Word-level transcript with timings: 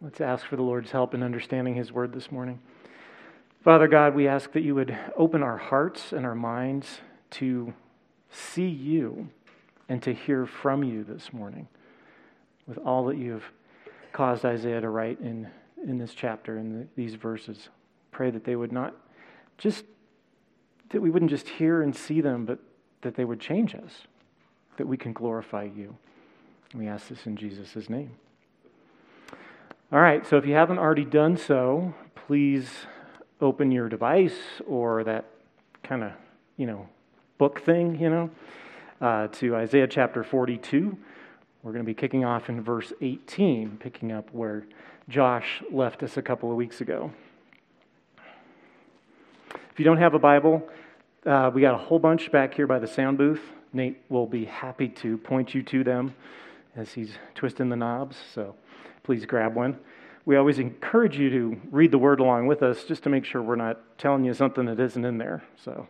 Let's 0.00 0.20
ask 0.20 0.46
for 0.46 0.54
the 0.54 0.62
Lord's 0.62 0.92
help 0.92 1.12
in 1.12 1.24
understanding 1.24 1.74
His 1.74 1.90
word 1.90 2.12
this 2.12 2.30
morning. 2.30 2.60
Father 3.64 3.88
God, 3.88 4.14
we 4.14 4.28
ask 4.28 4.52
that 4.52 4.62
you 4.62 4.76
would 4.76 4.96
open 5.16 5.42
our 5.42 5.56
hearts 5.56 6.12
and 6.12 6.24
our 6.24 6.36
minds 6.36 7.00
to 7.30 7.74
see 8.30 8.68
you 8.68 9.28
and 9.88 10.00
to 10.04 10.14
hear 10.14 10.46
from 10.46 10.84
you 10.84 11.02
this 11.02 11.32
morning 11.32 11.66
with 12.68 12.78
all 12.78 13.06
that 13.06 13.16
you 13.16 13.32
have 13.32 13.42
caused 14.12 14.44
Isaiah 14.44 14.80
to 14.80 14.88
write 14.88 15.18
in, 15.18 15.48
in 15.84 15.98
this 15.98 16.14
chapter, 16.14 16.58
in 16.58 16.78
the, 16.78 16.86
these 16.94 17.14
verses. 17.14 17.68
Pray 18.12 18.30
that 18.30 18.44
they 18.44 18.54
would 18.54 18.70
not 18.70 18.94
just, 19.56 19.84
that 20.90 21.00
we 21.00 21.10
wouldn't 21.10 21.32
just 21.32 21.48
hear 21.48 21.82
and 21.82 21.94
see 21.94 22.20
them, 22.20 22.44
but 22.44 22.60
that 23.02 23.16
they 23.16 23.24
would 23.24 23.40
change 23.40 23.74
us, 23.74 24.02
that 24.76 24.86
we 24.86 24.96
can 24.96 25.12
glorify 25.12 25.64
you. 25.64 25.96
we 26.72 26.86
ask 26.86 27.08
this 27.08 27.26
in 27.26 27.36
Jesus' 27.36 27.90
name. 27.90 28.12
All 29.90 30.00
right, 30.00 30.26
so 30.26 30.36
if 30.36 30.44
you 30.44 30.52
haven't 30.52 30.76
already 30.76 31.06
done 31.06 31.38
so, 31.38 31.94
please 32.14 32.68
open 33.40 33.72
your 33.72 33.88
device 33.88 34.36
or 34.66 35.02
that 35.04 35.24
kind 35.82 36.04
of, 36.04 36.12
you 36.58 36.66
know, 36.66 36.86
book 37.38 37.62
thing, 37.62 37.98
you 37.98 38.10
know, 38.10 38.30
uh, 39.00 39.28
to 39.28 39.56
Isaiah 39.56 39.86
chapter 39.86 40.22
42. 40.22 40.94
We're 41.62 41.72
going 41.72 41.82
to 41.82 41.86
be 41.86 41.94
kicking 41.94 42.22
off 42.22 42.50
in 42.50 42.62
verse 42.62 42.92
18, 43.00 43.78
picking 43.80 44.12
up 44.12 44.28
where 44.30 44.66
Josh 45.08 45.62
left 45.72 46.02
us 46.02 46.18
a 46.18 46.22
couple 46.22 46.50
of 46.50 46.58
weeks 46.58 46.82
ago. 46.82 47.10
If 49.54 49.78
you 49.78 49.86
don't 49.86 49.96
have 49.96 50.12
a 50.12 50.18
Bible, 50.18 50.68
uh, 51.24 51.50
we 51.54 51.62
got 51.62 51.72
a 51.72 51.78
whole 51.78 51.98
bunch 51.98 52.30
back 52.30 52.52
here 52.52 52.66
by 52.66 52.78
the 52.78 52.86
sound 52.86 53.16
booth. 53.16 53.40
Nate 53.72 54.02
will 54.10 54.26
be 54.26 54.44
happy 54.44 54.88
to 54.88 55.16
point 55.16 55.54
you 55.54 55.62
to 55.62 55.82
them 55.82 56.14
as 56.76 56.92
he's 56.92 57.12
twisting 57.34 57.70
the 57.70 57.76
knobs. 57.76 58.18
So 58.34 58.54
please 59.08 59.24
grab 59.24 59.54
one. 59.54 59.74
We 60.26 60.36
always 60.36 60.58
encourage 60.58 61.18
you 61.18 61.30
to 61.30 61.60
read 61.70 61.92
the 61.92 61.96
word 61.98 62.20
along 62.20 62.46
with 62.46 62.62
us 62.62 62.84
just 62.84 63.04
to 63.04 63.08
make 63.08 63.24
sure 63.24 63.40
we're 63.40 63.56
not 63.56 63.80
telling 63.96 64.22
you 64.22 64.34
something 64.34 64.66
that 64.66 64.78
isn't 64.78 65.02
in 65.02 65.16
there. 65.16 65.42
So, 65.64 65.88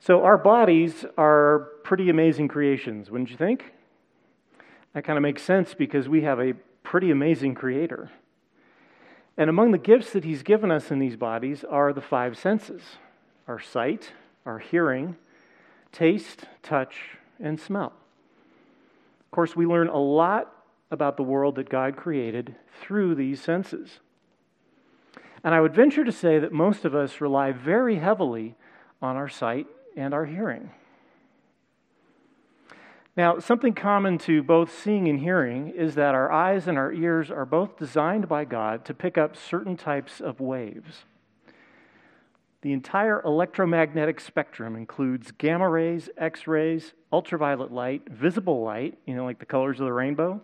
so 0.00 0.22
our 0.22 0.36
bodies 0.36 1.06
are 1.16 1.70
pretty 1.82 2.10
amazing 2.10 2.48
creations, 2.48 3.10
wouldn't 3.10 3.30
you 3.30 3.38
think? 3.38 3.72
That 4.92 5.02
kind 5.04 5.16
of 5.16 5.22
makes 5.22 5.40
sense 5.40 5.72
because 5.72 6.06
we 6.06 6.20
have 6.20 6.38
a 6.38 6.52
pretty 6.82 7.10
amazing 7.10 7.54
creator. 7.54 8.10
And 9.38 9.48
among 9.48 9.70
the 9.70 9.78
gifts 9.78 10.12
that 10.12 10.24
he's 10.24 10.42
given 10.42 10.70
us 10.70 10.90
in 10.90 10.98
these 10.98 11.16
bodies 11.16 11.64
are 11.64 11.94
the 11.94 12.02
five 12.02 12.36
senses 12.36 12.82
our 13.48 13.60
sight, 13.60 14.12
our 14.44 14.58
hearing, 14.58 15.16
taste, 15.90 16.44
touch, 16.62 17.16
and 17.42 17.58
smell. 17.58 17.94
Of 19.30 19.36
course, 19.36 19.54
we 19.54 19.64
learn 19.64 19.86
a 19.86 19.96
lot 19.96 20.52
about 20.90 21.16
the 21.16 21.22
world 21.22 21.54
that 21.54 21.68
God 21.68 21.96
created 21.96 22.56
through 22.80 23.14
these 23.14 23.40
senses. 23.40 24.00
And 25.44 25.54
I 25.54 25.60
would 25.60 25.72
venture 25.72 26.02
to 26.02 26.10
say 26.10 26.40
that 26.40 26.52
most 26.52 26.84
of 26.84 26.96
us 26.96 27.20
rely 27.20 27.52
very 27.52 27.96
heavily 27.96 28.56
on 29.00 29.16
our 29.16 29.28
sight 29.28 29.68
and 29.96 30.12
our 30.12 30.26
hearing. 30.26 30.70
Now, 33.16 33.38
something 33.38 33.72
common 33.72 34.18
to 34.18 34.42
both 34.42 34.76
seeing 34.76 35.08
and 35.08 35.20
hearing 35.20 35.68
is 35.68 35.94
that 35.94 36.16
our 36.16 36.32
eyes 36.32 36.66
and 36.66 36.76
our 36.76 36.92
ears 36.92 37.30
are 37.30 37.46
both 37.46 37.78
designed 37.78 38.28
by 38.28 38.44
God 38.44 38.84
to 38.86 38.94
pick 38.94 39.16
up 39.16 39.36
certain 39.36 39.76
types 39.76 40.20
of 40.20 40.40
waves. 40.40 41.04
The 42.62 42.72
entire 42.72 43.22
electromagnetic 43.22 44.20
spectrum 44.20 44.76
includes 44.76 45.32
gamma 45.32 45.68
rays, 45.68 46.10
X 46.18 46.46
rays, 46.46 46.92
ultraviolet 47.12 47.72
light, 47.72 48.02
visible 48.10 48.62
light, 48.62 48.98
you 49.06 49.14
know, 49.14 49.24
like 49.24 49.38
the 49.38 49.46
colors 49.46 49.80
of 49.80 49.86
the 49.86 49.92
rainbow, 49.92 50.42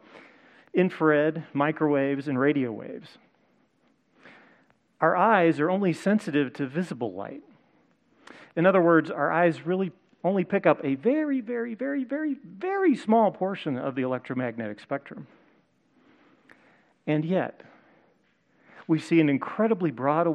infrared, 0.72 1.44
microwaves, 1.53 2.27
and 2.28 2.39
radio 2.39 2.72
waves. 2.72 3.19
Our 5.00 5.14
eyes 5.14 5.61
are 5.61 5.70
only 5.70 5.92
sensitive 5.92 6.55
to 6.55 6.66
visible 6.66 7.12
light. 7.12 7.43
In 8.56 8.65
other 8.65 8.81
words, 8.81 9.10
our 9.10 9.31
eyes 9.31 9.66
really 9.66 9.93
only 10.25 10.44
pick 10.44 10.66
up 10.66 10.82
a 10.82 10.94
very, 10.94 11.43
very, 11.43 11.75
very, 11.75 12.03
very, 12.03 12.37
very 12.43 12.97
small 12.97 13.31
portion 13.31 13.76
of 13.76 13.94
the 13.94 14.03
electromagnetic 14.03 14.81
spectrum. 14.81 15.26
And 17.06 17.25
yet, 17.25 17.62
we 18.89 18.99
see 18.99 19.21
an 19.21 19.29
incredibly 19.29 19.91
broad 19.91 20.27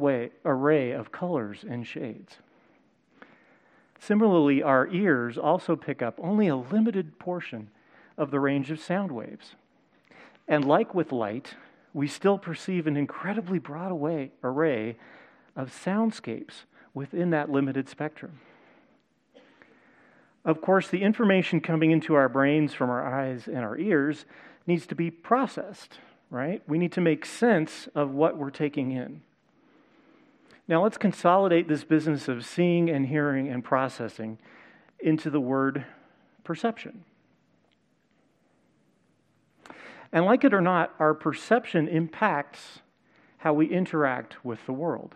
array 0.44 0.90
of 0.90 1.12
colors 1.12 1.64
and 1.68 1.86
shades. 1.86 2.36
Similarly, 3.98 4.62
our 4.62 4.88
ears 4.88 5.38
also 5.38 5.76
pick 5.76 6.02
up 6.02 6.18
only 6.20 6.48
a 6.48 6.56
limited 6.56 7.18
portion 7.18 7.70
of 8.18 8.30
the 8.30 8.40
range 8.40 8.70
of 8.70 8.80
sound 8.80 9.12
waves. 9.12 9.54
And 10.48 10.64
like 10.64 10.94
with 10.94 11.12
light, 11.12 11.54
we 11.94 12.08
still 12.08 12.36
perceive 12.36 12.86
an 12.86 12.96
incredibly 12.96 13.58
broad 13.58 13.92
array 14.42 14.96
of 15.54 15.72
soundscapes 15.72 16.64
within 16.94 17.30
that 17.30 17.50
limited 17.50 17.88
spectrum. 17.88 18.40
Of 20.44 20.60
course, 20.60 20.88
the 20.88 21.02
information 21.02 21.60
coming 21.60 21.92
into 21.92 22.14
our 22.14 22.28
brains 22.28 22.74
from 22.74 22.90
our 22.90 23.06
eyes 23.06 23.46
and 23.46 23.58
our 23.58 23.78
ears 23.78 24.24
needs 24.66 24.86
to 24.86 24.94
be 24.94 25.10
processed 25.10 25.98
right? 26.32 26.62
We 26.66 26.78
need 26.78 26.92
to 26.92 27.00
make 27.02 27.26
sense 27.26 27.88
of 27.94 28.10
what 28.10 28.38
we're 28.38 28.50
taking 28.50 28.90
in. 28.90 29.20
Now, 30.66 30.82
let's 30.82 30.96
consolidate 30.96 31.68
this 31.68 31.84
business 31.84 32.26
of 32.26 32.46
seeing 32.46 32.88
and 32.88 33.06
hearing 33.06 33.48
and 33.48 33.62
processing 33.62 34.38
into 34.98 35.28
the 35.28 35.40
word 35.40 35.84
perception. 36.42 37.04
And 40.10 40.24
like 40.24 40.42
it 40.42 40.54
or 40.54 40.62
not, 40.62 40.94
our 40.98 41.12
perception 41.12 41.86
impacts 41.86 42.80
how 43.38 43.52
we 43.52 43.66
interact 43.66 44.42
with 44.42 44.64
the 44.64 44.72
world. 44.72 45.14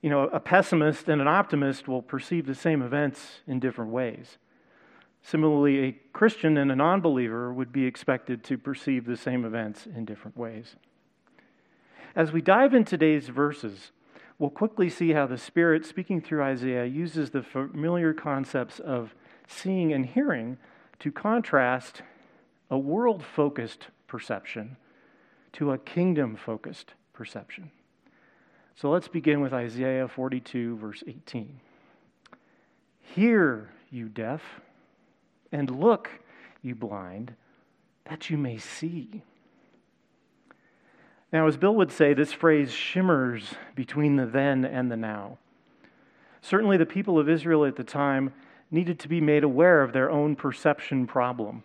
You 0.00 0.10
know, 0.10 0.22
a 0.24 0.40
pessimist 0.40 1.08
and 1.08 1.20
an 1.20 1.28
optimist 1.28 1.86
will 1.86 2.02
perceive 2.02 2.46
the 2.46 2.54
same 2.56 2.82
events 2.82 3.42
in 3.46 3.60
different 3.60 3.92
ways. 3.92 4.38
Similarly, 5.22 5.84
a 5.84 5.92
Christian 6.12 6.56
and 6.56 6.70
a 6.72 6.76
non 6.76 7.00
believer 7.00 7.52
would 7.52 7.72
be 7.72 7.86
expected 7.86 8.42
to 8.44 8.58
perceive 8.58 9.04
the 9.04 9.16
same 9.16 9.44
events 9.44 9.86
in 9.86 10.04
different 10.04 10.36
ways. 10.36 10.76
As 12.14 12.32
we 12.32 12.42
dive 12.42 12.74
in 12.74 12.84
today's 12.84 13.28
verses, 13.28 13.92
we'll 14.38 14.50
quickly 14.50 14.90
see 14.90 15.12
how 15.12 15.26
the 15.26 15.38
Spirit, 15.38 15.86
speaking 15.86 16.20
through 16.20 16.42
Isaiah, 16.42 16.84
uses 16.84 17.30
the 17.30 17.42
familiar 17.42 18.12
concepts 18.12 18.80
of 18.80 19.14
seeing 19.46 19.92
and 19.92 20.04
hearing 20.04 20.58
to 20.98 21.12
contrast 21.12 22.02
a 22.70 22.78
world 22.78 23.24
focused 23.24 23.88
perception 24.08 24.76
to 25.52 25.72
a 25.72 25.78
kingdom 25.78 26.36
focused 26.36 26.94
perception. 27.12 27.70
So 28.74 28.90
let's 28.90 29.08
begin 29.08 29.40
with 29.40 29.52
Isaiah 29.52 30.08
42, 30.08 30.76
verse 30.76 31.04
18. 31.06 31.60
Hear, 33.00 33.70
you 33.90 34.08
deaf 34.08 34.42
and 35.52 35.70
look, 35.70 36.10
you 36.62 36.74
blind, 36.74 37.34
that 38.06 38.30
you 38.30 38.38
may 38.38 38.58
see. 38.58 39.22
Now, 41.32 41.46
as 41.46 41.56
Bill 41.56 41.74
would 41.74 41.92
say, 41.92 42.12
this 42.12 42.32
phrase 42.32 42.72
shimmers 42.72 43.54
between 43.74 44.16
the 44.16 44.26
then 44.26 44.64
and 44.64 44.90
the 44.90 44.96
now. 44.96 45.38
Certainly, 46.40 46.78
the 46.78 46.86
people 46.86 47.18
of 47.18 47.28
Israel 47.28 47.64
at 47.64 47.76
the 47.76 47.84
time 47.84 48.32
needed 48.70 48.98
to 48.98 49.08
be 49.08 49.20
made 49.20 49.44
aware 49.44 49.82
of 49.82 49.92
their 49.92 50.10
own 50.10 50.34
perception 50.34 51.06
problem. 51.06 51.62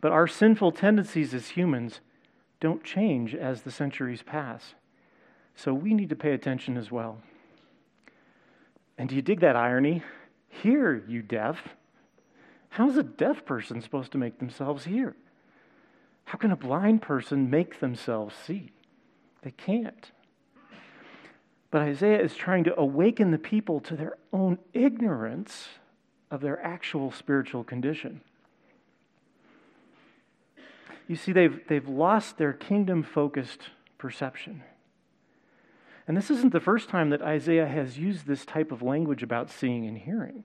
But 0.00 0.12
our 0.12 0.26
sinful 0.26 0.72
tendencies 0.72 1.34
as 1.34 1.50
humans 1.50 2.00
don't 2.60 2.84
change 2.84 3.34
as 3.34 3.62
the 3.62 3.70
centuries 3.70 4.22
pass. 4.22 4.74
So 5.54 5.74
we 5.74 5.92
need 5.92 6.08
to 6.08 6.16
pay 6.16 6.32
attention 6.32 6.76
as 6.76 6.90
well. 6.90 7.18
And 8.96 9.08
do 9.08 9.16
you 9.16 9.22
dig 9.22 9.40
that 9.40 9.56
irony? 9.56 10.02
Hear, 10.48 11.02
you 11.08 11.22
deaf. 11.22 11.68
How's 12.72 12.96
a 12.96 13.02
deaf 13.02 13.44
person 13.44 13.82
supposed 13.82 14.12
to 14.12 14.18
make 14.18 14.38
themselves 14.38 14.84
hear? 14.84 15.14
How 16.24 16.38
can 16.38 16.50
a 16.50 16.56
blind 16.56 17.02
person 17.02 17.50
make 17.50 17.80
themselves 17.80 18.34
see? 18.34 18.70
They 19.42 19.50
can't. 19.50 20.10
But 21.70 21.82
Isaiah 21.82 22.22
is 22.22 22.34
trying 22.34 22.64
to 22.64 22.78
awaken 22.78 23.30
the 23.30 23.38
people 23.38 23.80
to 23.80 23.94
their 23.94 24.16
own 24.32 24.58
ignorance 24.72 25.68
of 26.30 26.40
their 26.40 26.64
actual 26.64 27.12
spiritual 27.12 27.62
condition. 27.62 28.22
You 31.06 31.16
see, 31.16 31.32
they've, 31.32 31.60
they've 31.68 31.88
lost 31.88 32.38
their 32.38 32.54
kingdom 32.54 33.02
focused 33.02 33.68
perception. 33.98 34.62
And 36.08 36.16
this 36.16 36.30
isn't 36.30 36.54
the 36.54 36.60
first 36.60 36.88
time 36.88 37.10
that 37.10 37.20
Isaiah 37.20 37.68
has 37.68 37.98
used 37.98 38.26
this 38.26 38.46
type 38.46 38.72
of 38.72 38.80
language 38.80 39.22
about 39.22 39.50
seeing 39.50 39.86
and 39.86 39.98
hearing. 39.98 40.44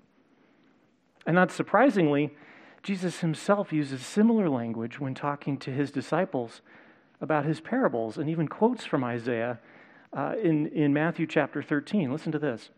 And 1.27 1.35
not 1.35 1.51
surprisingly, 1.51 2.33
Jesus 2.81 3.19
himself 3.19 3.73
uses 3.73 4.03
similar 4.03 4.49
language 4.49 4.97
when 4.97 5.13
talking 5.13 5.57
to 5.57 5.71
his 5.71 5.91
disciples 5.91 6.61
about 7.19 7.43
his 7.45 7.59
parables 7.59 8.17
and 8.17 8.29
even 8.29 8.47
quotes 8.47 8.85
from 8.85 9.03
Isaiah 9.03 9.59
uh, 10.13 10.35
in, 10.41 10.67
in 10.67 10.93
Matthew 10.93 11.27
chapter 11.27 11.61
13. 11.61 12.09
Listen 12.09 12.31
to 12.31 12.39
this. 12.39 12.69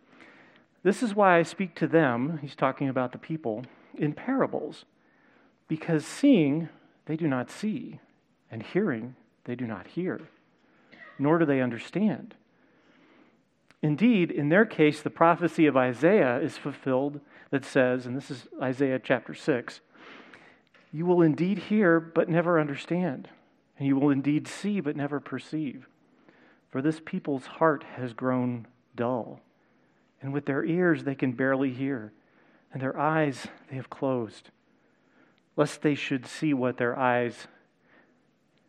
This 0.81 1.03
is 1.03 1.13
why 1.13 1.37
I 1.37 1.43
speak 1.43 1.75
to 1.75 1.87
them, 1.87 2.39
he's 2.41 2.55
talking 2.55 2.89
about 2.89 3.11
the 3.11 3.17
people, 3.19 3.65
in 3.95 4.13
parables. 4.13 4.85
because 5.67 6.03
seeing 6.05 6.69
they 7.05 7.15
do 7.15 7.27
not 7.27 7.51
see, 7.51 7.99
and 8.49 8.63
hearing 8.63 9.15
they 9.43 9.55
do 9.55 9.67
not 9.67 9.87
hear, 9.87 10.21
nor 11.19 11.37
do 11.37 11.45
they 11.45 11.61
understand. 11.61 12.33
Indeed, 13.81 14.31
in 14.31 14.49
their 14.49 14.65
case, 14.65 15.01
the 15.01 15.09
prophecy 15.09 15.67
of 15.67 15.77
Isaiah 15.77 16.39
is 16.39 16.57
fulfilled 16.57 17.19
that 17.51 17.65
says, 17.65 18.05
and 18.05 18.15
this 18.15 18.29
is 18.29 18.47
Isaiah 18.61 18.99
chapter 18.99 19.33
6, 19.33 19.81
you 20.91 21.05
will 21.05 21.21
indeed 21.21 21.57
hear, 21.57 21.99
but 21.99 22.29
never 22.29 22.59
understand, 22.59 23.29
and 23.77 23.87
you 23.87 23.95
will 23.95 24.09
indeed 24.09 24.47
see, 24.47 24.79
but 24.79 24.95
never 24.95 25.19
perceive. 25.19 25.87
For 26.69 26.81
this 26.81 27.01
people's 27.03 27.45
heart 27.45 27.83
has 27.95 28.13
grown 28.13 28.67
dull, 28.95 29.41
and 30.21 30.33
with 30.33 30.45
their 30.45 30.63
ears 30.63 31.03
they 31.03 31.15
can 31.15 31.31
barely 31.33 31.71
hear, 31.71 32.13
and 32.73 32.81
their 32.81 32.99
eyes 32.99 33.47
they 33.69 33.75
have 33.75 33.89
closed, 33.89 34.49
lest 35.55 35.81
they 35.81 35.95
should 35.95 36.25
see 36.25 36.53
what 36.53 36.77
their 36.77 36.97
eyes 36.97 37.47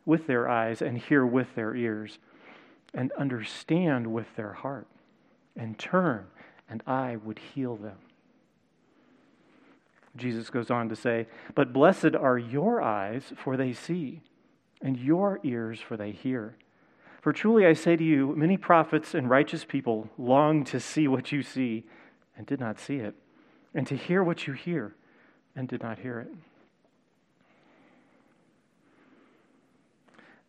with 0.04 0.26
their 0.26 0.48
eyes 0.48 0.82
and 0.82 0.98
hear 0.98 1.24
with 1.24 1.54
their 1.54 1.74
ears 1.76 2.18
and 2.94 3.12
understand 3.12 4.06
with 4.06 4.26
their 4.36 4.52
heart 4.52 4.88
and 5.56 5.78
turn 5.78 6.26
and 6.68 6.82
I 6.86 7.16
would 7.16 7.38
heal 7.38 7.76
them. 7.76 7.98
Jesus 10.16 10.50
goes 10.50 10.70
on 10.70 10.88
to 10.88 10.96
say, 10.96 11.26
But 11.54 11.72
blessed 11.72 12.14
are 12.18 12.38
your 12.38 12.82
eyes, 12.82 13.32
for 13.36 13.56
they 13.56 13.72
see, 13.72 14.22
and 14.82 14.96
your 14.96 15.38
ears, 15.44 15.80
for 15.80 15.96
they 15.96 16.10
hear. 16.10 16.56
For 17.22 17.32
truly 17.32 17.66
I 17.66 17.74
say 17.74 17.96
to 17.96 18.04
you, 18.04 18.34
many 18.34 18.56
prophets 18.56 19.14
and 19.14 19.28
righteous 19.28 19.64
people 19.64 20.08
longed 20.18 20.66
to 20.68 20.80
see 20.80 21.06
what 21.06 21.32
you 21.32 21.42
see 21.42 21.84
and 22.36 22.46
did 22.46 22.60
not 22.60 22.80
see 22.80 22.96
it, 22.96 23.14
and 23.74 23.86
to 23.86 23.96
hear 23.96 24.24
what 24.24 24.46
you 24.46 24.54
hear 24.54 24.94
and 25.54 25.68
did 25.68 25.82
not 25.82 25.98
hear 25.98 26.20
it. 26.20 26.28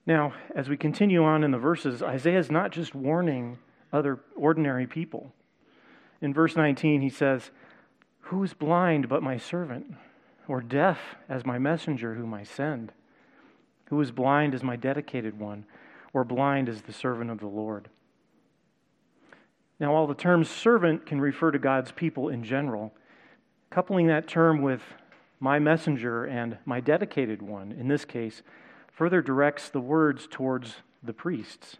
Now, 0.05 0.33
as 0.55 0.67
we 0.67 0.77
continue 0.77 1.23
on 1.23 1.43
in 1.43 1.51
the 1.51 1.59
verses, 1.59 2.01
Isaiah 2.01 2.39
is 2.39 2.49
not 2.49 2.71
just 2.71 2.95
warning 2.95 3.59
other 3.93 4.19
ordinary 4.35 4.87
people. 4.87 5.31
In 6.21 6.33
verse 6.33 6.55
19, 6.55 7.01
he 7.01 7.09
says, 7.09 7.51
Who 8.31 8.41
is 8.45 8.53
blind 8.53 9.09
but 9.09 9.21
my 9.21 9.35
servant, 9.35 9.93
or 10.47 10.61
deaf 10.61 11.17
as 11.27 11.45
my 11.45 11.59
messenger 11.59 12.13
whom 12.13 12.33
I 12.33 12.43
send? 12.43 12.93
Who 13.89 13.99
is 13.99 14.11
blind 14.11 14.55
as 14.55 14.63
my 14.63 14.77
dedicated 14.77 15.37
one, 15.37 15.65
or 16.13 16.23
blind 16.23 16.69
as 16.69 16.83
the 16.83 16.93
servant 16.93 17.29
of 17.29 17.41
the 17.41 17.47
Lord? 17.47 17.89
Now, 19.81 19.91
while 19.91 20.07
the 20.07 20.15
term 20.15 20.45
servant 20.45 21.05
can 21.05 21.19
refer 21.19 21.51
to 21.51 21.59
God's 21.59 21.91
people 21.91 22.29
in 22.29 22.45
general, 22.45 22.93
coupling 23.69 24.07
that 24.07 24.29
term 24.29 24.61
with 24.61 24.81
my 25.41 25.59
messenger 25.59 26.23
and 26.23 26.57
my 26.63 26.79
dedicated 26.79 27.41
one, 27.41 27.73
in 27.73 27.89
this 27.89 28.05
case, 28.05 28.43
further 28.93 29.21
directs 29.21 29.67
the 29.67 29.81
words 29.81 30.25
towards 30.31 30.77
the 31.03 31.11
priests. 31.11 31.75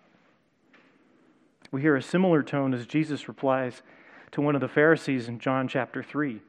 We 1.71 1.79
hear 1.79 1.95
a 1.95 2.01
similar 2.01 2.43
tone 2.43 2.73
as 2.73 2.85
Jesus 2.85 3.29
replies 3.29 3.83
to 4.31 4.41
one 4.41 4.55
of 4.55 4.61
the 4.61 4.67
Pharisees 4.67 5.27
in 5.27 5.39
John 5.39 5.67
chapter 5.67 6.01
3. 6.01 6.41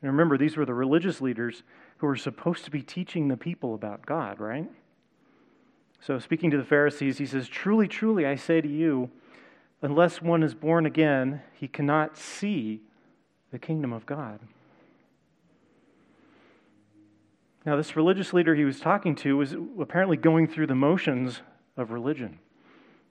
And 0.00 0.10
remember, 0.10 0.38
these 0.38 0.56
were 0.56 0.64
the 0.64 0.74
religious 0.74 1.20
leaders 1.20 1.62
who 1.98 2.06
were 2.06 2.16
supposed 2.16 2.64
to 2.64 2.70
be 2.70 2.82
teaching 2.82 3.28
the 3.28 3.36
people 3.36 3.74
about 3.74 4.06
God, 4.06 4.38
right? 4.40 4.68
So, 6.00 6.18
speaking 6.18 6.50
to 6.52 6.56
the 6.56 6.64
Pharisees, 6.64 7.18
he 7.18 7.26
says, 7.26 7.48
Truly, 7.48 7.88
truly, 7.88 8.24
I 8.24 8.36
say 8.36 8.60
to 8.60 8.68
you, 8.68 9.10
unless 9.82 10.22
one 10.22 10.42
is 10.42 10.54
born 10.54 10.86
again, 10.86 11.42
he 11.52 11.66
cannot 11.66 12.16
see 12.16 12.80
the 13.50 13.58
kingdom 13.58 13.92
of 13.92 14.06
God. 14.06 14.40
Now, 17.66 17.76
this 17.76 17.96
religious 17.96 18.32
leader 18.32 18.54
he 18.54 18.64
was 18.64 18.80
talking 18.80 19.14
to 19.16 19.36
was 19.36 19.54
apparently 19.80 20.16
going 20.16 20.46
through 20.46 20.68
the 20.68 20.74
motions 20.74 21.42
of 21.76 21.90
religion, 21.90 22.38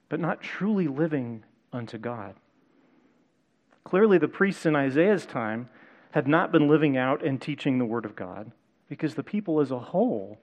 but 0.10 0.20
not 0.20 0.42
truly 0.42 0.88
living 0.88 1.44
unto 1.74 1.98
God. 1.98 2.36
Clearly, 3.88 4.18
the 4.18 4.28
priests 4.28 4.66
in 4.66 4.76
Isaiah's 4.76 5.26
time 5.26 5.70
had 6.12 6.28
not 6.28 6.52
been 6.52 6.68
living 6.68 6.98
out 6.98 7.24
and 7.24 7.42
teaching 7.42 7.78
the 7.78 7.86
Word 7.86 8.04
of 8.04 8.18
God 8.18 8.52
because 8.90 9.16
the 9.16 9.24
people 9.24 9.62
as 9.62 9.72
a 9.72 9.80
whole 9.80 10.40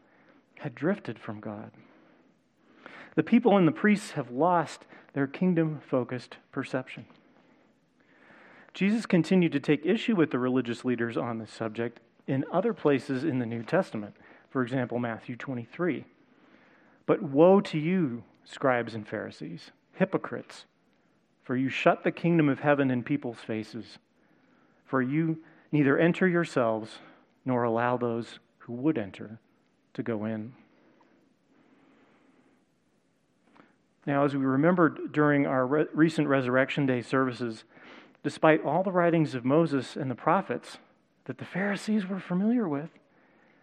had 0.61 0.75
drifted 0.75 1.19
from 1.19 1.41
God. 1.41 1.71
The 3.17 3.23
people 3.23 3.59
and 3.59 3.69
the 3.69 3.73
priests 3.73 4.13
have 4.13 4.31
lost 4.31 4.87
their 5.13 5.27
kingdom 5.27 5.83
focused 5.87 6.39
perception. 6.53 7.05
Jesus 8.73 9.05
continued 9.05 9.53
to 9.53 9.61
take 9.61 9.85
issue 9.85 10.17
with 10.17 10.31
the 10.31 10.39
religious 10.39 10.83
leaders 10.83 11.19
on 11.19 11.37
this 11.37 11.53
subject 11.53 12.01
in 12.27 12.47
other 12.51 12.73
places 12.73 13.25
in 13.25 13.41
the 13.41 13.47
New 13.47 13.63
Testament. 13.63 14.17
For 14.49 14.63
example, 14.63 14.99
Matthew 14.99 15.37
23. 15.37 16.07
But 17.05 17.23
woe 17.23 17.61
to 17.61 17.79
you, 17.79 18.25
scribes 18.47 18.95
and 18.95 19.07
Pharisees, 19.07 19.71
hypocrites, 19.93 20.65
for 21.45 21.57
you 21.57 21.69
shut 21.69 22.03
the 22.03 22.11
kingdom 22.11 22.49
of 22.49 22.61
heaven 22.61 22.91
in 22.91 23.03
people's 23.03 23.39
faces. 23.39 23.99
For 24.87 25.01
you 25.01 25.39
neither 25.71 25.99
enter 25.99 26.27
yourselves 26.27 26.99
nor 27.45 27.63
allow 27.63 27.97
those 27.97 28.39
who 28.59 28.73
would 28.73 28.99
enter 28.99 29.39
to 29.93 30.03
go 30.03 30.25
in. 30.25 30.55
Now, 34.07 34.25
as 34.25 34.35
we 34.35 34.45
remembered 34.45 35.13
during 35.13 35.47
our 35.47 35.67
re- 35.67 35.87
recent 35.95 36.29
Resurrection 36.29 36.87
Day 36.87 37.01
services, 37.01 37.65
despite 38.23 38.65
all 38.65 38.83
the 38.83 38.93
writings 38.93 39.35
of 39.35 39.45
Moses 39.45 39.97
and 39.97 40.11
the 40.11 40.15
prophets, 40.15 40.79
that 41.25 41.39
the 41.39 41.45
Pharisees 41.45 42.07
were 42.07 42.21
familiar 42.21 42.69
with. 42.69 42.91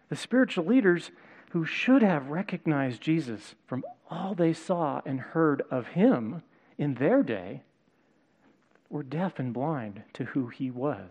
The 0.08 0.16
spiritual 0.16 0.64
leaders 0.64 1.10
who 1.50 1.64
should 1.64 2.02
have 2.02 2.28
recognized 2.28 3.00
Jesus 3.00 3.54
from 3.66 3.84
all 4.10 4.34
they 4.34 4.52
saw 4.52 5.00
and 5.06 5.20
heard 5.20 5.62
of 5.70 5.88
him 5.88 6.42
in 6.76 6.94
their 6.94 7.22
day 7.22 7.62
were 8.92 9.02
deaf 9.02 9.38
and 9.38 9.54
blind 9.54 10.02
to 10.12 10.24
who 10.26 10.48
he 10.48 10.70
was. 10.70 11.08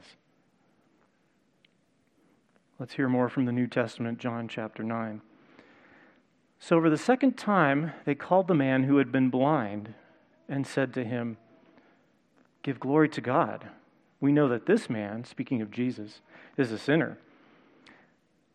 Let's 2.77 2.93
hear 2.93 3.09
more 3.09 3.27
from 3.27 3.45
the 3.45 3.51
New 3.51 3.65
Testament, 3.65 4.19
John 4.19 4.47
chapter 4.47 4.83
9. 4.83 5.21
So, 6.59 6.79
for 6.79 6.91
the 6.91 6.97
second 6.97 7.39
time, 7.39 7.93
they 8.05 8.13
called 8.13 8.47
the 8.47 8.53
man 8.53 8.83
who 8.83 8.97
had 8.97 9.11
been 9.11 9.31
blind 9.31 9.95
and 10.47 10.67
said 10.67 10.93
to 10.93 11.03
him, 11.03 11.37
Give 12.61 12.79
glory 12.79 13.09
to 13.09 13.21
God. 13.21 13.69
We 14.19 14.31
know 14.31 14.47
that 14.47 14.67
this 14.67 14.87
man, 14.87 15.23
speaking 15.23 15.59
of 15.59 15.71
Jesus, 15.71 16.21
is 16.57 16.71
a 16.71 16.77
sinner. 16.77 17.17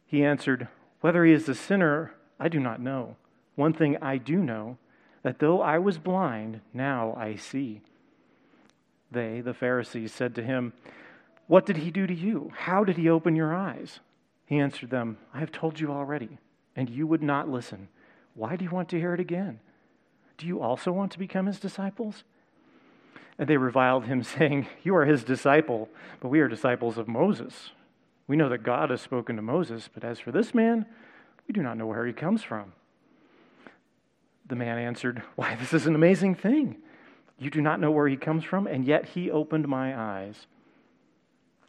He 0.06 0.24
answered, 0.24 0.68
Whether 1.00 1.24
he 1.24 1.32
is 1.32 1.48
a 1.48 1.54
sinner, 1.56 2.14
I 2.38 2.48
do 2.48 2.60
not 2.60 2.80
know. 2.80 3.16
One 3.56 3.72
thing 3.72 3.96
I 4.00 4.18
do 4.18 4.36
know, 4.36 4.78
that 5.24 5.40
though 5.40 5.60
I 5.60 5.78
was 5.78 5.98
blind, 5.98 6.60
now 6.72 7.12
I 7.18 7.34
see. 7.34 7.80
They, 9.16 9.40
the 9.40 9.54
Pharisees, 9.54 10.12
said 10.12 10.34
to 10.34 10.42
him, 10.42 10.74
What 11.46 11.64
did 11.64 11.78
he 11.78 11.90
do 11.90 12.06
to 12.06 12.14
you? 12.14 12.52
How 12.54 12.84
did 12.84 12.98
he 12.98 13.08
open 13.08 13.34
your 13.34 13.54
eyes? 13.54 14.00
He 14.44 14.58
answered 14.58 14.90
them, 14.90 15.16
I 15.32 15.40
have 15.40 15.50
told 15.50 15.80
you 15.80 15.90
already, 15.90 16.36
and 16.76 16.90
you 16.90 17.06
would 17.06 17.22
not 17.22 17.48
listen. 17.48 17.88
Why 18.34 18.56
do 18.56 18.64
you 18.64 18.70
want 18.70 18.90
to 18.90 18.98
hear 18.98 19.14
it 19.14 19.20
again? 19.20 19.60
Do 20.36 20.46
you 20.46 20.60
also 20.60 20.92
want 20.92 21.12
to 21.12 21.18
become 21.18 21.46
his 21.46 21.58
disciples? 21.58 22.24
And 23.38 23.48
they 23.48 23.56
reviled 23.56 24.04
him, 24.04 24.22
saying, 24.38 24.66
You 24.82 24.94
are 24.96 25.06
his 25.06 25.24
disciple, 25.24 25.88
but 26.20 26.28
we 26.28 26.40
are 26.40 26.48
disciples 26.48 26.98
of 26.98 27.08
Moses. 27.08 27.70
We 28.26 28.36
know 28.36 28.50
that 28.50 28.64
God 28.64 28.90
has 28.90 29.00
spoken 29.00 29.36
to 29.36 29.42
Moses, 29.42 29.88
but 29.94 30.04
as 30.04 30.20
for 30.20 30.30
this 30.30 30.52
man, 30.52 30.84
we 31.48 31.54
do 31.54 31.62
not 31.62 31.78
know 31.78 31.86
where 31.86 32.04
he 32.06 32.12
comes 32.12 32.42
from. 32.42 32.74
The 34.46 34.56
man 34.56 34.76
answered, 34.76 35.22
Why, 35.36 35.54
this 35.54 35.72
is 35.72 35.86
an 35.86 35.94
amazing 35.94 36.34
thing. 36.34 36.76
You 37.38 37.50
do 37.50 37.60
not 37.60 37.80
know 37.80 37.90
where 37.90 38.08
he 38.08 38.16
comes 38.16 38.44
from, 38.44 38.66
and 38.66 38.84
yet 38.84 39.10
he 39.10 39.30
opened 39.30 39.68
my 39.68 39.98
eyes. 39.98 40.46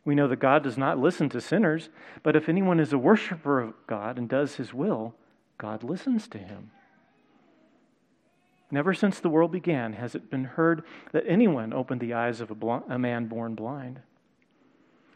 We 0.05 0.15
know 0.15 0.27
that 0.29 0.37
God 0.39 0.63
does 0.63 0.77
not 0.77 0.97
listen 0.97 1.27
to 1.29 1.41
sinners, 1.41 1.89
but 2.23 2.35
if 2.35 2.47
anyone 2.47 2.79
is 2.79 2.93
a 2.93 2.97
worshiper 2.97 3.59
of 3.59 3.73
God 3.87 4.17
and 4.17 4.29
does 4.29 4.55
his 4.55 4.73
will, 4.73 5.13
God 5.57 5.83
listens 5.83 6.27
to 6.29 6.37
him. 6.37 6.71
Never 8.71 8.93
since 8.93 9.19
the 9.19 9.29
world 9.29 9.51
began 9.51 9.93
has 9.93 10.15
it 10.15 10.29
been 10.29 10.43
heard 10.43 10.83
that 11.11 11.25
anyone 11.27 11.73
opened 11.73 12.01
the 12.01 12.13
eyes 12.13 12.41
of 12.41 12.51
a, 12.51 12.55
bl- 12.55 12.77
a 12.89 12.99
man 12.99 13.27
born 13.27 13.55
blind. 13.55 14.01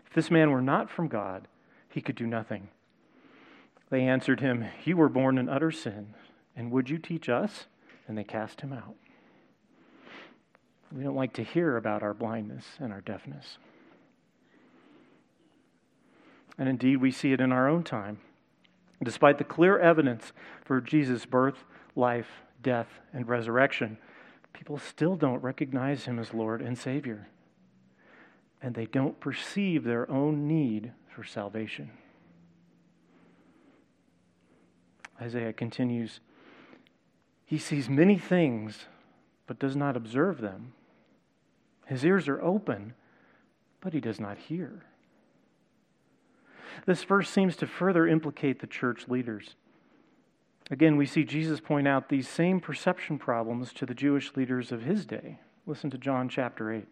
If 0.07 0.13
this 0.13 0.31
man 0.31 0.51
were 0.51 0.61
not 0.61 0.89
from 0.89 1.07
God, 1.07 1.47
he 1.89 2.01
could 2.01 2.15
do 2.15 2.27
nothing. 2.27 2.69
They 3.89 4.01
answered 4.01 4.39
him, 4.39 4.65
You 4.83 4.95
were 4.97 5.09
born 5.09 5.37
in 5.37 5.49
utter 5.49 5.71
sin, 5.71 6.13
and 6.55 6.71
would 6.71 6.89
you 6.89 6.97
teach 6.97 7.29
us? 7.29 7.65
And 8.07 8.17
they 8.17 8.23
cast 8.23 8.61
him 8.61 8.73
out. 8.73 8.95
We 10.95 11.03
don't 11.03 11.15
like 11.15 11.33
to 11.33 11.43
hear 11.43 11.77
about 11.77 12.03
our 12.03 12.13
blindness 12.13 12.65
and 12.79 12.91
our 12.91 13.01
deafness. 13.01 13.57
And 16.57 16.67
indeed, 16.67 16.97
we 16.97 17.11
see 17.11 17.31
it 17.31 17.39
in 17.39 17.51
our 17.51 17.67
own 17.67 17.83
time. 17.83 18.19
Despite 19.03 19.37
the 19.37 19.43
clear 19.43 19.79
evidence 19.79 20.33
for 20.63 20.81
Jesus' 20.81 21.25
birth, 21.25 21.63
life, 21.95 22.43
death, 22.61 22.87
and 23.13 23.27
resurrection, 23.27 23.97
people 24.53 24.77
still 24.77 25.15
don't 25.15 25.41
recognize 25.41 26.05
him 26.05 26.19
as 26.19 26.33
Lord 26.33 26.61
and 26.61 26.77
Savior. 26.77 27.27
And 28.61 28.75
they 28.75 28.85
don't 28.85 29.19
perceive 29.19 29.83
their 29.83 30.09
own 30.11 30.47
need 30.47 30.91
for 31.15 31.23
salvation. 31.23 31.91
Isaiah 35.19 35.53
continues, 35.53 36.19
he 37.45 37.57
sees 37.57 37.89
many 37.89 38.17
things, 38.17 38.85
but 39.47 39.59
does 39.59 39.75
not 39.75 39.95
observe 39.95 40.41
them. 40.41 40.73
His 41.91 42.05
ears 42.05 42.29
are 42.29 42.41
open, 42.41 42.93
but 43.81 43.91
he 43.91 43.99
does 43.99 44.17
not 44.17 44.37
hear. 44.37 44.85
This 46.85 47.03
verse 47.03 47.29
seems 47.29 47.57
to 47.57 47.67
further 47.67 48.07
implicate 48.07 48.61
the 48.61 48.67
church 48.67 49.09
leaders. 49.09 49.57
Again, 50.69 50.95
we 50.95 51.05
see 51.05 51.25
Jesus 51.25 51.59
point 51.59 51.89
out 51.89 52.07
these 52.07 52.29
same 52.29 52.61
perception 52.61 53.19
problems 53.19 53.73
to 53.73 53.85
the 53.85 53.93
Jewish 53.93 54.37
leaders 54.37 54.71
of 54.71 54.83
his 54.83 55.05
day. 55.05 55.39
Listen 55.65 55.89
to 55.89 55.97
John 55.97 56.29
chapter 56.29 56.71
8. 56.71 56.87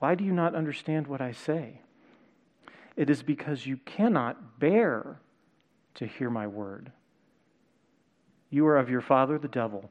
Why 0.00 0.14
do 0.14 0.22
you 0.22 0.32
not 0.32 0.54
understand 0.54 1.06
what 1.06 1.22
I 1.22 1.32
say? 1.32 1.80
It 2.96 3.08
is 3.08 3.22
because 3.22 3.64
you 3.64 3.78
cannot 3.86 4.60
bear 4.60 5.22
to 5.94 6.06
hear 6.06 6.28
my 6.28 6.46
word. 6.46 6.92
You 8.50 8.66
are 8.66 8.76
of 8.76 8.90
your 8.90 9.00
father, 9.00 9.38
the 9.38 9.48
devil, 9.48 9.90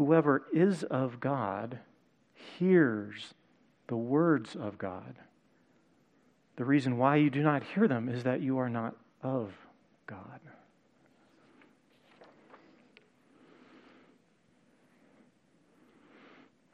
Whoever 0.00 0.44
is 0.50 0.82
of 0.84 1.20
God 1.20 1.78
hears 2.32 3.34
the 3.86 3.98
words 3.98 4.56
of 4.56 4.78
God. 4.78 5.16
The 6.56 6.64
reason 6.64 6.96
why 6.96 7.16
you 7.16 7.28
do 7.28 7.42
not 7.42 7.62
hear 7.62 7.86
them 7.86 8.08
is 8.08 8.22
that 8.22 8.40
you 8.40 8.56
are 8.56 8.70
not 8.70 8.96
of 9.22 9.52
God. 10.06 10.40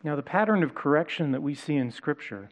Now, 0.05 0.15
the 0.15 0.23
pattern 0.23 0.63
of 0.63 0.77
correction 0.77 1.33
that 1.33 1.43
we 1.43 1.57
see 1.57 1.75
in 1.75 1.91
Scripture 1.91 2.51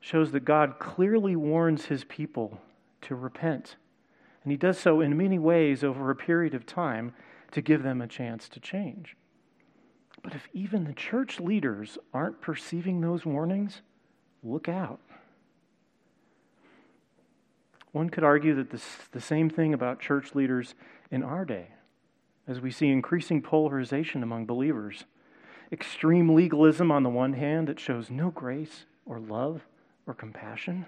shows 0.00 0.32
that 0.32 0.44
God 0.44 0.80
clearly 0.80 1.36
warns 1.36 1.84
his 1.84 2.02
people 2.02 2.60
to 3.02 3.14
repent. 3.14 3.76
And 4.42 4.50
he 4.50 4.56
does 4.56 4.76
so 4.76 5.00
in 5.00 5.16
many 5.16 5.38
ways 5.38 5.84
over 5.84 6.10
a 6.10 6.16
period 6.16 6.52
of 6.52 6.66
time 6.66 7.14
to 7.52 7.62
give 7.62 7.84
them 7.84 8.00
a 8.00 8.08
chance 8.08 8.48
to 8.48 8.58
change. 8.58 9.14
But 10.22 10.34
if 10.34 10.48
even 10.52 10.84
the 10.84 10.92
church 10.92 11.40
leaders 11.40 11.98
aren't 12.12 12.40
perceiving 12.40 13.00
those 13.00 13.24
warnings, 13.24 13.80
look 14.42 14.68
out. 14.68 15.00
One 17.92 18.10
could 18.10 18.24
argue 18.24 18.54
that 18.54 18.70
this, 18.70 18.84
the 19.12 19.20
same 19.20 19.50
thing 19.50 19.74
about 19.74 20.00
church 20.00 20.34
leaders 20.34 20.74
in 21.10 21.22
our 21.22 21.44
day, 21.44 21.68
as 22.46 22.60
we 22.60 22.70
see 22.70 22.88
increasing 22.88 23.42
polarization 23.42 24.22
among 24.22 24.46
believers. 24.46 25.04
Extreme 25.72 26.34
legalism 26.34 26.92
on 26.92 27.02
the 27.02 27.10
one 27.10 27.32
hand 27.32 27.68
that 27.68 27.80
shows 27.80 28.10
no 28.10 28.30
grace 28.30 28.84
or 29.06 29.18
love 29.18 29.62
or 30.06 30.14
compassion. 30.14 30.86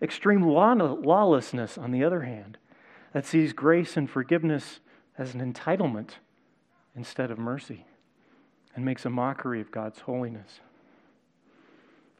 Extreme 0.00 0.42
law- 0.42 0.74
lawlessness 0.74 1.76
on 1.76 1.90
the 1.90 2.04
other 2.04 2.22
hand 2.22 2.56
that 3.12 3.26
sees 3.26 3.52
grace 3.52 3.96
and 3.96 4.08
forgiveness 4.08 4.80
as 5.18 5.34
an 5.34 5.52
entitlement 5.52 6.12
instead 6.94 7.30
of 7.30 7.38
mercy 7.38 7.84
and 8.74 8.84
makes 8.84 9.04
a 9.04 9.10
mockery 9.10 9.60
of 9.60 9.70
God's 9.70 10.00
holiness. 10.00 10.60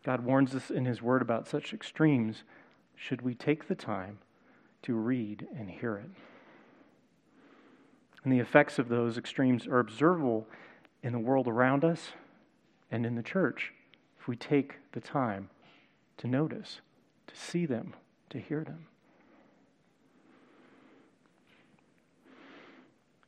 God 0.04 0.24
warns 0.24 0.54
us 0.54 0.70
in 0.70 0.84
His 0.84 1.02
Word 1.02 1.22
about 1.22 1.46
such 1.46 1.72
extremes 1.72 2.42
should 2.96 3.22
we 3.22 3.34
take 3.34 3.68
the 3.68 3.74
time 3.74 4.18
to 4.82 4.94
read 4.94 5.46
and 5.56 5.70
hear 5.70 5.96
it. 5.96 6.10
And 8.24 8.32
the 8.32 8.40
effects 8.40 8.78
of 8.78 8.88
those 8.88 9.16
extremes 9.16 9.66
are 9.66 9.78
observable 9.78 10.46
in 11.02 11.12
the 11.12 11.18
world 11.18 11.46
around 11.46 11.84
us 11.84 12.12
and 12.90 13.06
in 13.06 13.14
the 13.14 13.22
church 13.22 13.72
if 14.18 14.26
we 14.26 14.36
take 14.36 14.76
the 14.92 15.00
time 15.00 15.50
to 16.16 16.26
notice, 16.26 16.80
to 17.26 17.36
see 17.36 17.66
them, 17.66 17.94
to 18.30 18.38
hear 18.38 18.64
them. 18.64 18.86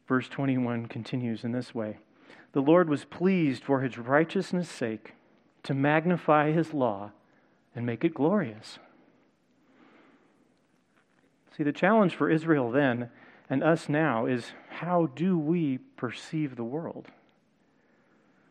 Verse 0.08 0.28
21 0.28 0.86
continues 0.86 1.44
in 1.44 1.52
this 1.52 1.74
way 1.74 1.98
The 2.52 2.62
Lord 2.62 2.88
was 2.88 3.04
pleased 3.04 3.62
for 3.62 3.80
his 3.80 3.96
righteousness' 3.98 4.68
sake 4.68 5.14
to 5.62 5.74
magnify 5.74 6.50
his 6.52 6.74
law 6.74 7.12
and 7.74 7.86
make 7.86 8.04
it 8.04 8.14
glorious. 8.14 8.78
See, 11.56 11.62
the 11.62 11.72
challenge 11.72 12.14
for 12.14 12.30
Israel 12.30 12.70
then 12.70 13.10
and 13.48 13.62
us 13.62 13.88
now 13.88 14.26
is 14.26 14.52
how 14.68 15.06
do 15.14 15.38
we 15.38 15.78
perceive 15.96 16.56
the 16.56 16.64
world? 16.64 17.08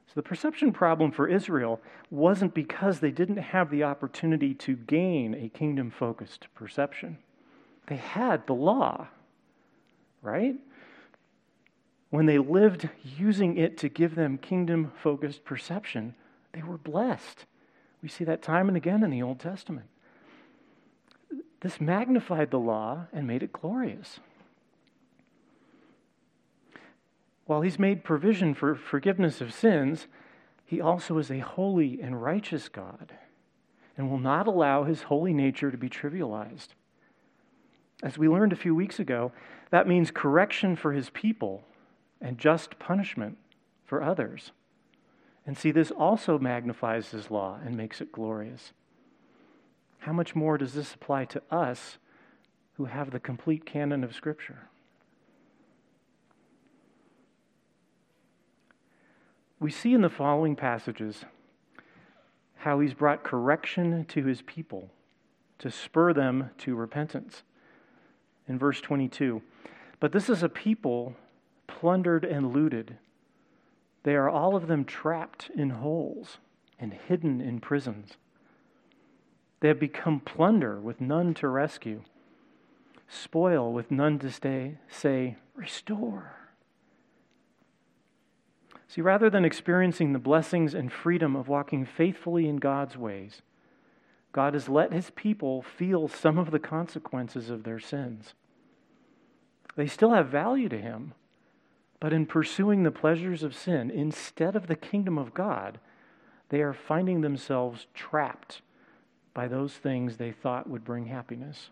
So 0.07 0.13
the 0.15 0.23
perception 0.23 0.71
problem 0.71 1.11
for 1.11 1.27
Israel 1.27 1.79
wasn't 2.09 2.53
because 2.53 2.99
they 2.99 3.11
didn't 3.11 3.37
have 3.37 3.69
the 3.69 3.83
opportunity 3.83 4.53
to 4.55 4.75
gain 4.75 5.35
a 5.35 5.49
kingdom 5.49 5.91
focused 5.91 6.47
perception. 6.55 7.17
They 7.87 7.97
had 7.97 8.47
the 8.47 8.53
law, 8.53 9.07
right? 10.21 10.55
When 12.09 12.25
they 12.25 12.39
lived 12.39 12.89
using 13.03 13.57
it 13.57 13.77
to 13.79 13.89
give 13.89 14.15
them 14.15 14.37
kingdom 14.37 14.91
focused 15.01 15.45
perception, 15.45 16.15
they 16.53 16.63
were 16.63 16.77
blessed. 16.77 17.45
We 18.01 18.09
see 18.09 18.23
that 18.23 18.41
time 18.41 18.67
and 18.67 18.77
again 18.77 19.03
in 19.03 19.11
the 19.11 19.21
Old 19.21 19.39
Testament. 19.39 19.87
This 21.61 21.79
magnified 21.79 22.51
the 22.51 22.59
law 22.59 23.07
and 23.13 23.27
made 23.27 23.43
it 23.43 23.53
glorious. 23.53 24.19
While 27.45 27.61
he's 27.61 27.79
made 27.79 28.03
provision 28.03 28.53
for 28.53 28.75
forgiveness 28.75 29.41
of 29.41 29.53
sins, 29.53 30.07
he 30.65 30.79
also 30.79 31.17
is 31.17 31.29
a 31.29 31.39
holy 31.39 31.99
and 32.01 32.21
righteous 32.21 32.69
God 32.69 33.13
and 33.97 34.09
will 34.09 34.19
not 34.19 34.47
allow 34.47 34.83
his 34.83 35.03
holy 35.03 35.33
nature 35.33 35.71
to 35.71 35.77
be 35.77 35.89
trivialized. 35.89 36.69
As 38.01 38.17
we 38.17 38.29
learned 38.29 38.53
a 38.53 38.55
few 38.55 38.73
weeks 38.73 38.99
ago, 38.99 39.31
that 39.71 39.87
means 39.87 40.09
correction 40.09 40.75
for 40.75 40.93
his 40.93 41.09
people 41.09 41.65
and 42.21 42.37
just 42.37 42.79
punishment 42.79 43.37
for 43.85 44.03
others. 44.03 44.51
And 45.45 45.57
see, 45.57 45.71
this 45.71 45.91
also 45.91 46.37
magnifies 46.37 47.09
his 47.11 47.31
law 47.31 47.59
and 47.65 47.75
makes 47.75 48.01
it 48.01 48.11
glorious. 48.11 48.73
How 49.99 50.13
much 50.13 50.35
more 50.35 50.57
does 50.57 50.73
this 50.73 50.93
apply 50.93 51.25
to 51.25 51.41
us 51.49 51.97
who 52.75 52.85
have 52.85 53.11
the 53.11 53.19
complete 53.19 53.65
canon 53.65 54.03
of 54.03 54.15
Scripture? 54.15 54.69
We 59.59 59.71
see 59.71 59.93
in 59.93 60.01
the 60.01 60.09
following 60.09 60.55
passages 60.55 61.25
how 62.57 62.79
he's 62.79 62.93
brought 62.93 63.23
correction 63.23 64.05
to 64.05 64.25
his 64.25 64.41
people 64.41 64.89
to 65.59 65.69
spur 65.69 66.13
them 66.13 66.51
to 66.59 66.75
repentance. 66.75 67.43
In 68.47 68.57
verse 68.57 68.81
22, 68.81 69.41
but 69.99 70.11
this 70.11 70.29
is 70.29 70.41
a 70.41 70.49
people 70.49 71.15
plundered 71.79 72.25
and 72.25 72.53
looted. 72.53 72.97
They 74.03 74.15
are 74.15 74.29
all 74.29 74.55
of 74.55 74.67
them 74.67 74.85
trapped 74.85 75.49
in 75.55 75.69
holes 75.69 76.37
and 76.79 76.93
hidden 76.93 77.41
in 77.41 77.59
prisons. 77.59 78.17
They 79.59 79.67
have 79.67 79.79
become 79.79 80.19
plunder 80.19 80.79
with 80.79 81.01
none 81.01 81.33
to 81.35 81.47
rescue, 81.47 82.01
spoil 83.07 83.71
with 83.71 83.91
none 83.91 84.19
to 84.19 84.31
stay, 84.31 84.77
say, 84.89 85.37
restore. 85.55 86.35
See, 88.87 89.01
rather 89.01 89.29
than 89.29 89.45
experiencing 89.45 90.13
the 90.13 90.19
blessings 90.19 90.73
and 90.73 90.91
freedom 90.91 91.35
of 91.35 91.47
walking 91.47 91.85
faithfully 91.85 92.47
in 92.47 92.57
God's 92.57 92.97
ways, 92.97 93.41
God 94.31 94.53
has 94.53 94.69
let 94.69 94.93
his 94.93 95.11
people 95.11 95.61
feel 95.61 96.07
some 96.07 96.37
of 96.37 96.51
the 96.51 96.59
consequences 96.59 97.49
of 97.49 97.63
their 97.63 97.79
sins. 97.79 98.33
They 99.75 99.87
still 99.87 100.13
have 100.13 100.27
value 100.27 100.69
to 100.69 100.77
him, 100.77 101.13
but 101.99 102.13
in 102.13 102.25
pursuing 102.25 102.83
the 102.83 102.91
pleasures 102.91 103.43
of 103.43 103.55
sin 103.55 103.91
instead 103.91 104.55
of 104.55 104.67
the 104.67 104.75
kingdom 104.75 105.17
of 105.17 105.33
God, 105.33 105.79
they 106.49 106.61
are 106.61 106.73
finding 106.73 107.21
themselves 107.21 107.87
trapped 107.93 108.61
by 109.33 109.47
those 109.47 109.73
things 109.73 110.17
they 110.17 110.31
thought 110.31 110.69
would 110.69 110.83
bring 110.83 111.05
happiness. 111.05 111.69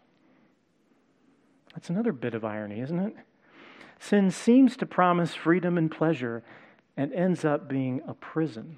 That's 1.73 1.89
another 1.89 2.11
bit 2.11 2.33
of 2.33 2.45
irony, 2.45 2.81
isn't 2.81 2.99
it? 2.99 3.15
Sin 3.99 4.31
seems 4.31 4.77
to 4.77 4.85
promise 4.85 5.33
freedom 5.33 5.77
and 5.77 5.89
pleasure 5.89 6.43
and 6.95 7.13
ends 7.13 7.45
up 7.45 7.67
being 7.67 8.01
a 8.07 8.13
prison. 8.13 8.77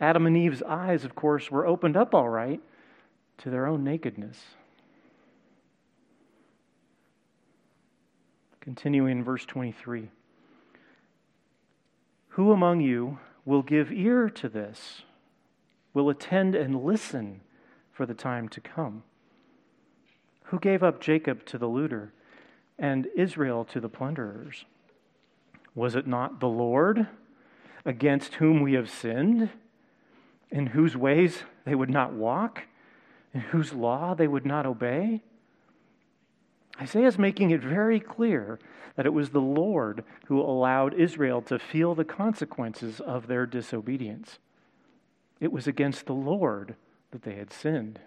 Adam 0.00 0.26
and 0.26 0.36
Eve's 0.36 0.62
eyes, 0.62 1.04
of 1.04 1.14
course, 1.14 1.50
were 1.50 1.66
opened 1.66 1.96
up 1.96 2.14
all 2.14 2.28
right 2.28 2.60
to 3.38 3.50
their 3.50 3.66
own 3.66 3.84
nakedness. 3.84 4.38
Continuing 8.62 9.18
in 9.18 9.24
verse 9.24 9.44
23 9.44 10.08
Who 12.28 12.52
among 12.52 12.80
you 12.80 13.18
will 13.44 13.62
give 13.62 13.90
ear 13.90 14.30
to 14.30 14.48
this, 14.48 15.02
will 15.92 16.08
attend 16.08 16.54
and 16.54 16.84
listen 16.84 17.40
for 17.90 18.06
the 18.06 18.14
time 18.14 18.48
to 18.50 18.60
come? 18.60 19.02
Who 20.44 20.60
gave 20.60 20.84
up 20.84 21.00
Jacob 21.00 21.44
to 21.46 21.58
the 21.58 21.66
looter 21.66 22.12
and 22.78 23.08
Israel 23.16 23.64
to 23.64 23.80
the 23.80 23.88
plunderers? 23.88 24.64
Was 25.74 25.96
it 25.96 26.06
not 26.06 26.38
the 26.38 26.48
Lord 26.48 27.08
against 27.84 28.34
whom 28.34 28.60
we 28.60 28.74
have 28.74 28.88
sinned, 28.88 29.50
in 30.52 30.68
whose 30.68 30.96
ways 30.96 31.42
they 31.64 31.74
would 31.74 31.90
not 31.90 32.12
walk, 32.12 32.62
in 33.34 33.40
whose 33.40 33.72
law 33.72 34.14
they 34.14 34.28
would 34.28 34.46
not 34.46 34.66
obey? 34.66 35.20
Isaiah 36.80 37.06
is 37.06 37.18
making 37.18 37.50
it 37.50 37.60
very 37.60 38.00
clear 38.00 38.58
that 38.96 39.06
it 39.06 39.12
was 39.12 39.30
the 39.30 39.40
Lord 39.40 40.04
who 40.26 40.40
allowed 40.40 40.94
Israel 40.94 41.42
to 41.42 41.58
feel 41.58 41.94
the 41.94 42.04
consequences 42.04 43.00
of 43.00 43.26
their 43.26 43.46
disobedience. 43.46 44.38
It 45.40 45.52
was 45.52 45.66
against 45.66 46.06
the 46.06 46.14
Lord 46.14 46.76
that 47.10 47.22
they 47.22 47.34
had 47.34 47.52
sinned. 47.52 48.00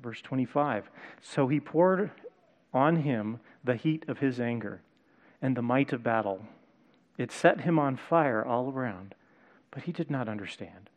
Verse 0.00 0.20
25 0.22 0.90
So 1.20 1.48
he 1.48 1.60
poured 1.60 2.10
on 2.72 2.96
him 2.96 3.40
the 3.62 3.74
heat 3.74 4.04
of 4.08 4.18
his 4.18 4.40
anger 4.40 4.80
and 5.42 5.56
the 5.56 5.62
might 5.62 5.92
of 5.92 6.02
battle. 6.02 6.42
It 7.18 7.32
set 7.32 7.62
him 7.62 7.78
on 7.78 7.96
fire 7.96 8.44
all 8.44 8.72
around, 8.72 9.14
but 9.70 9.82
he 9.82 9.92
did 9.92 10.10
not 10.10 10.28
understand. 10.28 10.88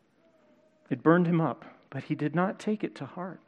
It 0.89 1.03
burned 1.03 1.27
him 1.27 1.41
up, 1.41 1.65
but 1.89 2.03
he 2.03 2.15
did 2.15 2.35
not 2.35 2.59
take 2.59 2.83
it 2.83 2.95
to 2.95 3.05
heart. 3.05 3.42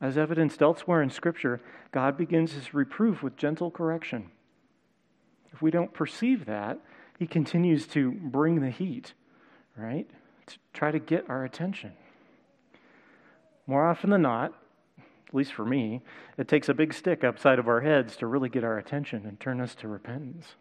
As 0.00 0.18
evidenced 0.18 0.60
elsewhere 0.60 1.02
in 1.02 1.10
Scripture, 1.10 1.60
God 1.90 2.16
begins 2.16 2.52
his 2.52 2.74
reproof 2.74 3.22
with 3.22 3.36
gentle 3.36 3.70
correction. 3.70 4.30
If 5.52 5.62
we 5.62 5.70
don't 5.70 5.94
perceive 5.94 6.44
that, 6.46 6.78
he 7.18 7.26
continues 7.26 7.86
to 7.88 8.12
bring 8.12 8.60
the 8.60 8.70
heat, 8.70 9.14
right? 9.76 10.08
To 10.46 10.56
try 10.74 10.90
to 10.90 10.98
get 10.98 11.30
our 11.30 11.44
attention. 11.44 11.92
More 13.66 13.86
often 13.88 14.10
than 14.10 14.22
not, 14.22 14.52
at 15.28 15.34
least 15.34 15.54
for 15.54 15.64
me, 15.64 16.02
it 16.36 16.46
takes 16.46 16.68
a 16.68 16.74
big 16.74 16.92
stick 16.92 17.24
upside 17.24 17.58
of 17.58 17.66
our 17.66 17.80
heads 17.80 18.16
to 18.16 18.26
really 18.26 18.48
get 18.48 18.64
our 18.64 18.78
attention 18.78 19.24
and 19.26 19.40
turn 19.40 19.60
us 19.60 19.74
to 19.76 19.88
repentance. 19.88 20.54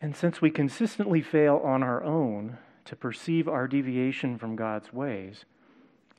And 0.00 0.16
since 0.16 0.40
we 0.40 0.50
consistently 0.50 1.20
fail 1.20 1.60
on 1.62 1.82
our 1.82 2.02
own 2.02 2.56
to 2.86 2.96
perceive 2.96 3.46
our 3.48 3.68
deviation 3.68 4.38
from 4.38 4.56
God's 4.56 4.92
ways, 4.92 5.44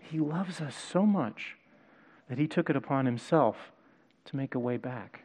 He 0.01 0.19
loves 0.19 0.61
us 0.61 0.75
so 0.75 1.05
much 1.05 1.57
that 2.29 2.37
He 2.37 2.47
took 2.47 2.69
it 2.69 2.75
upon 2.75 3.05
Himself 3.05 3.71
to 4.25 4.35
make 4.35 4.55
a 4.55 4.59
way 4.59 4.77
back. 4.77 5.23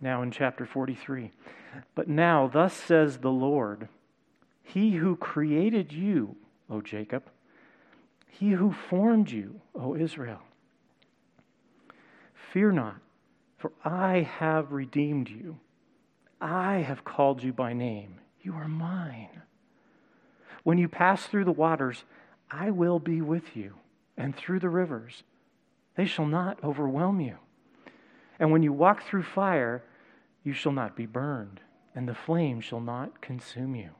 Now 0.00 0.22
in 0.22 0.30
chapter 0.30 0.64
43. 0.64 1.32
But 1.94 2.08
now, 2.08 2.48
thus 2.48 2.72
says 2.72 3.18
the 3.18 3.30
Lord, 3.30 3.88
He 4.62 4.92
who 4.92 5.16
created 5.16 5.92
you 5.92 6.36
O 6.70 6.80
Jacob, 6.80 7.24
he 8.28 8.50
who 8.50 8.72
formed 8.72 9.30
you, 9.30 9.60
O 9.74 9.96
Israel. 9.96 10.40
Fear 12.52 12.72
not, 12.72 12.96
for 13.56 13.72
I 13.84 14.20
have 14.20 14.72
redeemed 14.72 15.28
you. 15.28 15.58
I 16.40 16.76
have 16.76 17.04
called 17.04 17.42
you 17.42 17.52
by 17.52 17.72
name. 17.72 18.20
You 18.42 18.54
are 18.54 18.68
mine. 18.68 19.42
When 20.62 20.78
you 20.78 20.88
pass 20.88 21.26
through 21.26 21.44
the 21.44 21.52
waters, 21.52 22.04
I 22.50 22.70
will 22.70 22.98
be 22.98 23.20
with 23.20 23.56
you, 23.56 23.74
and 24.16 24.34
through 24.34 24.60
the 24.60 24.68
rivers, 24.68 25.22
they 25.96 26.06
shall 26.06 26.26
not 26.26 26.62
overwhelm 26.62 27.20
you. 27.20 27.36
And 28.38 28.52
when 28.52 28.62
you 28.62 28.72
walk 28.72 29.02
through 29.02 29.24
fire, 29.24 29.82
you 30.44 30.52
shall 30.52 30.72
not 30.72 30.96
be 30.96 31.06
burned, 31.06 31.60
and 31.94 32.08
the 32.08 32.14
flame 32.14 32.60
shall 32.60 32.80
not 32.80 33.20
consume 33.20 33.74
you. 33.74 33.90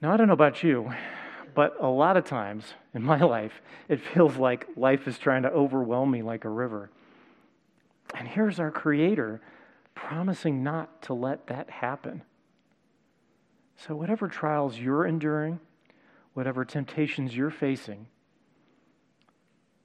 Now, 0.00 0.12
I 0.12 0.16
don't 0.16 0.28
know 0.28 0.34
about 0.34 0.62
you, 0.62 0.92
but 1.54 1.74
a 1.80 1.88
lot 1.88 2.16
of 2.16 2.24
times 2.24 2.74
in 2.94 3.02
my 3.02 3.18
life, 3.24 3.60
it 3.88 4.00
feels 4.00 4.36
like 4.36 4.68
life 4.76 5.08
is 5.08 5.18
trying 5.18 5.42
to 5.42 5.50
overwhelm 5.50 6.10
me 6.10 6.22
like 6.22 6.44
a 6.44 6.50
river. 6.50 6.90
And 8.14 8.28
here's 8.28 8.60
our 8.60 8.70
Creator 8.70 9.40
promising 9.94 10.62
not 10.62 11.02
to 11.02 11.14
let 11.14 11.48
that 11.48 11.68
happen. 11.68 12.22
So, 13.86 13.94
whatever 13.94 14.26
trials 14.26 14.76
you're 14.76 15.06
enduring, 15.06 15.60
whatever 16.34 16.64
temptations 16.64 17.36
you're 17.36 17.50
facing, 17.50 18.08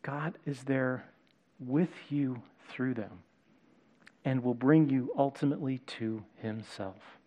God 0.02 0.38
is 0.46 0.64
there 0.64 1.06
with 1.60 1.92
you 2.10 2.42
through 2.70 2.96
them 2.96 3.20
and 4.26 4.44
will 4.44 4.56
bring 4.56 4.90
you 4.90 5.12
ultimately 5.16 5.78
to 5.78 6.24
Himself. 6.42 7.20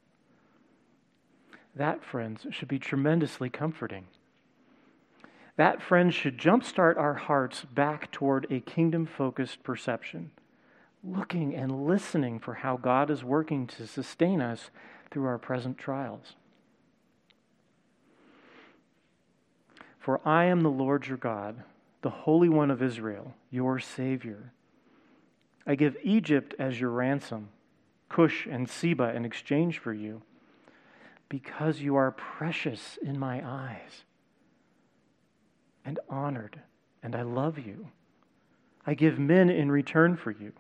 That, 1.77 2.03
friends, 2.05 2.47
should 2.51 2.69
be 2.69 2.81
tremendously 2.81 3.49
comforting. 3.49 4.07
That, 5.57 5.81
friends, 5.81 6.15
should 6.15 6.37
jumpstart 6.37 6.97
our 6.97 7.15
hearts 7.15 7.65
back 7.65 8.11
toward 8.11 8.47
a 8.51 8.61
kingdom 8.61 9.07
focused 9.07 9.63
perception, 9.63 10.33
looking 11.05 11.55
and 11.55 11.87
listening 11.87 12.41
for 12.41 12.55
how 12.55 12.77
God 12.77 13.09
is 13.09 13.23
working 13.23 13.67
to 13.69 13.87
sustain 13.87 14.41
us 14.41 14.71
through 15.11 15.27
our 15.27 15.39
present 15.39 15.79
trials. 15.79 16.35
For 20.07 20.21
I 20.25 20.45
am 20.45 20.61
the 20.61 20.71
Lord 20.71 21.09
your 21.09 21.17
God, 21.17 21.65
the 22.03 22.11
Holy 22.11 22.49
One 22.49 22.71
of 22.71 22.81
Israel, 22.81 23.35
your 23.51 23.81
Savior. 23.81 24.53
I 25.67 25.75
give 25.75 25.97
Egypt 26.05 26.55
as 26.61 26.81
your 26.81 26.91
ransom, 26.91 27.49
Cush 28.09 28.47
and 28.49 28.71
Seba 28.71 29.17
in 29.17 29.25
exchange 29.25 29.81
for 29.81 29.93
you 29.93 30.23
because 31.29 31.81
you 31.81 31.97
are 31.97 32.13
precious 32.13 33.01
in 33.03 33.19
my 33.19 33.45
eyes 33.45 34.05
and 35.85 35.99
honored, 36.09 36.61
and 37.03 37.17
I 37.17 37.23
love 37.23 37.59
you. 37.59 37.89
I 38.87 38.95
give 38.95 39.19
men 39.19 39.51
in 39.51 39.73
return 39.73 40.17
for 40.17 40.31
you, 40.31 40.53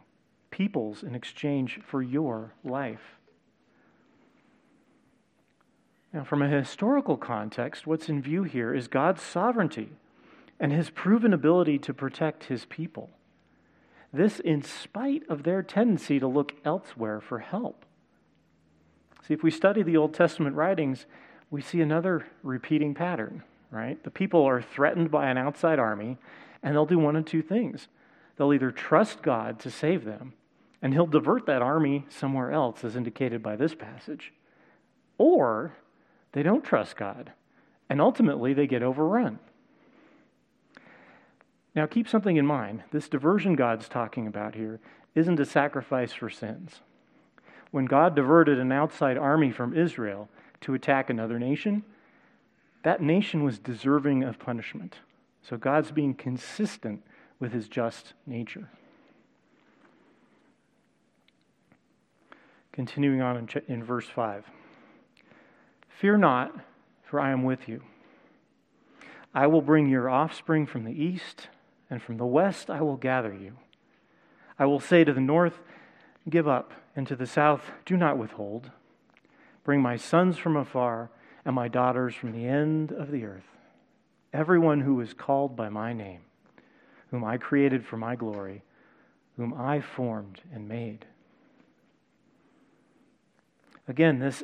peoples 0.50 1.04
in 1.04 1.14
exchange 1.14 1.78
for 1.86 2.02
your 2.02 2.52
life. 2.64 3.15
Now, 6.16 6.24
from 6.24 6.40
a 6.40 6.48
historical 6.48 7.18
context, 7.18 7.86
what's 7.86 8.08
in 8.08 8.22
view 8.22 8.44
here 8.44 8.74
is 8.74 8.88
God's 8.88 9.20
sovereignty 9.20 9.90
and 10.58 10.72
his 10.72 10.88
proven 10.88 11.34
ability 11.34 11.78
to 11.80 11.92
protect 11.92 12.44
his 12.44 12.64
people. 12.64 13.10
This, 14.14 14.40
in 14.40 14.62
spite 14.62 15.24
of 15.28 15.42
their 15.42 15.62
tendency 15.62 16.18
to 16.18 16.26
look 16.26 16.54
elsewhere 16.64 17.20
for 17.20 17.40
help. 17.40 17.84
See, 19.28 19.34
if 19.34 19.42
we 19.42 19.50
study 19.50 19.82
the 19.82 19.98
Old 19.98 20.14
Testament 20.14 20.56
writings, 20.56 21.04
we 21.50 21.60
see 21.60 21.82
another 21.82 22.24
repeating 22.42 22.94
pattern, 22.94 23.42
right? 23.70 24.02
The 24.02 24.10
people 24.10 24.42
are 24.42 24.62
threatened 24.62 25.10
by 25.10 25.28
an 25.28 25.36
outside 25.36 25.78
army, 25.78 26.16
and 26.62 26.74
they'll 26.74 26.86
do 26.86 26.98
one 26.98 27.16
of 27.16 27.26
two 27.26 27.42
things. 27.42 27.88
They'll 28.38 28.54
either 28.54 28.70
trust 28.70 29.20
God 29.20 29.58
to 29.58 29.70
save 29.70 30.06
them, 30.06 30.32
and 30.80 30.94
He'll 30.94 31.04
divert 31.04 31.44
that 31.44 31.60
army 31.60 32.06
somewhere 32.08 32.52
else, 32.52 32.84
as 32.84 32.96
indicated 32.96 33.42
by 33.42 33.56
this 33.56 33.74
passage, 33.74 34.32
or 35.18 35.76
they 36.36 36.42
don't 36.42 36.62
trust 36.62 36.96
God, 36.96 37.32
and 37.88 37.98
ultimately 37.98 38.52
they 38.52 38.66
get 38.66 38.82
overrun. 38.82 39.38
Now, 41.74 41.86
keep 41.86 42.06
something 42.06 42.36
in 42.36 42.46
mind. 42.46 42.84
This 42.92 43.08
diversion 43.08 43.56
God's 43.56 43.88
talking 43.88 44.26
about 44.26 44.54
here 44.54 44.78
isn't 45.14 45.40
a 45.40 45.46
sacrifice 45.46 46.12
for 46.12 46.28
sins 46.28 46.80
when 47.70 47.84
God 47.84 48.14
diverted 48.14 48.58
an 48.58 48.72
outside 48.72 49.18
army 49.18 49.50
from 49.50 49.76
Israel 49.76 50.28
to 50.62 50.74
attack 50.74 51.10
another 51.10 51.38
nation, 51.38 51.84
that 52.84 53.02
nation 53.02 53.44
was 53.44 53.58
deserving 53.58 54.22
of 54.22 54.38
punishment. 54.38 55.00
So 55.42 55.56
God's 55.56 55.90
being 55.90 56.14
consistent 56.14 57.02
with 57.38 57.52
his 57.52 57.68
just 57.68 58.14
nature. 58.26 58.70
Continuing 62.72 63.20
on 63.20 63.48
in, 63.68 63.84
verse 63.84 64.08
5 64.08 64.44
Fear 66.00 66.18
not, 66.18 66.54
for 67.04 67.20
I 67.20 67.30
am 67.30 67.42
with 67.42 67.68
you. 67.68 67.82
I 69.34 69.46
will 69.46 69.62
bring 69.62 69.88
your 69.88 70.10
offspring 70.10 70.66
from 70.66 70.84
the 70.84 71.02
east, 71.02 71.48
and 71.88 72.02
from 72.02 72.16
the 72.18 72.26
west 72.26 72.68
I 72.68 72.82
will 72.82 72.96
gather 72.96 73.32
you. 73.32 73.56
I 74.58 74.66
will 74.66 74.80
say 74.80 75.04
to 75.04 75.12
the 75.12 75.20
north, 75.20 75.60
Give 76.28 76.48
up 76.48 76.72
and 76.94 77.06
to 77.06 77.16
the 77.16 77.26
south, 77.26 77.70
do 77.84 77.96
not 77.96 78.18
withhold. 78.18 78.70
Bring 79.64 79.80
my 79.80 79.96
sons 79.96 80.36
from 80.36 80.56
afar 80.56 81.10
and 81.44 81.54
my 81.54 81.68
daughters 81.68 82.14
from 82.14 82.32
the 82.32 82.46
end 82.46 82.92
of 82.92 83.10
the 83.10 83.24
earth. 83.24 83.46
Everyone 84.32 84.80
who 84.80 85.00
is 85.00 85.14
called 85.14 85.56
by 85.56 85.68
my 85.68 85.92
name, 85.92 86.22
whom 87.10 87.24
I 87.24 87.36
created 87.38 87.86
for 87.86 87.96
my 87.96 88.16
glory, 88.16 88.62
whom 89.36 89.54
I 89.54 89.80
formed 89.80 90.40
and 90.52 90.68
made. 90.68 91.06
Again, 93.88 94.18
this 94.18 94.42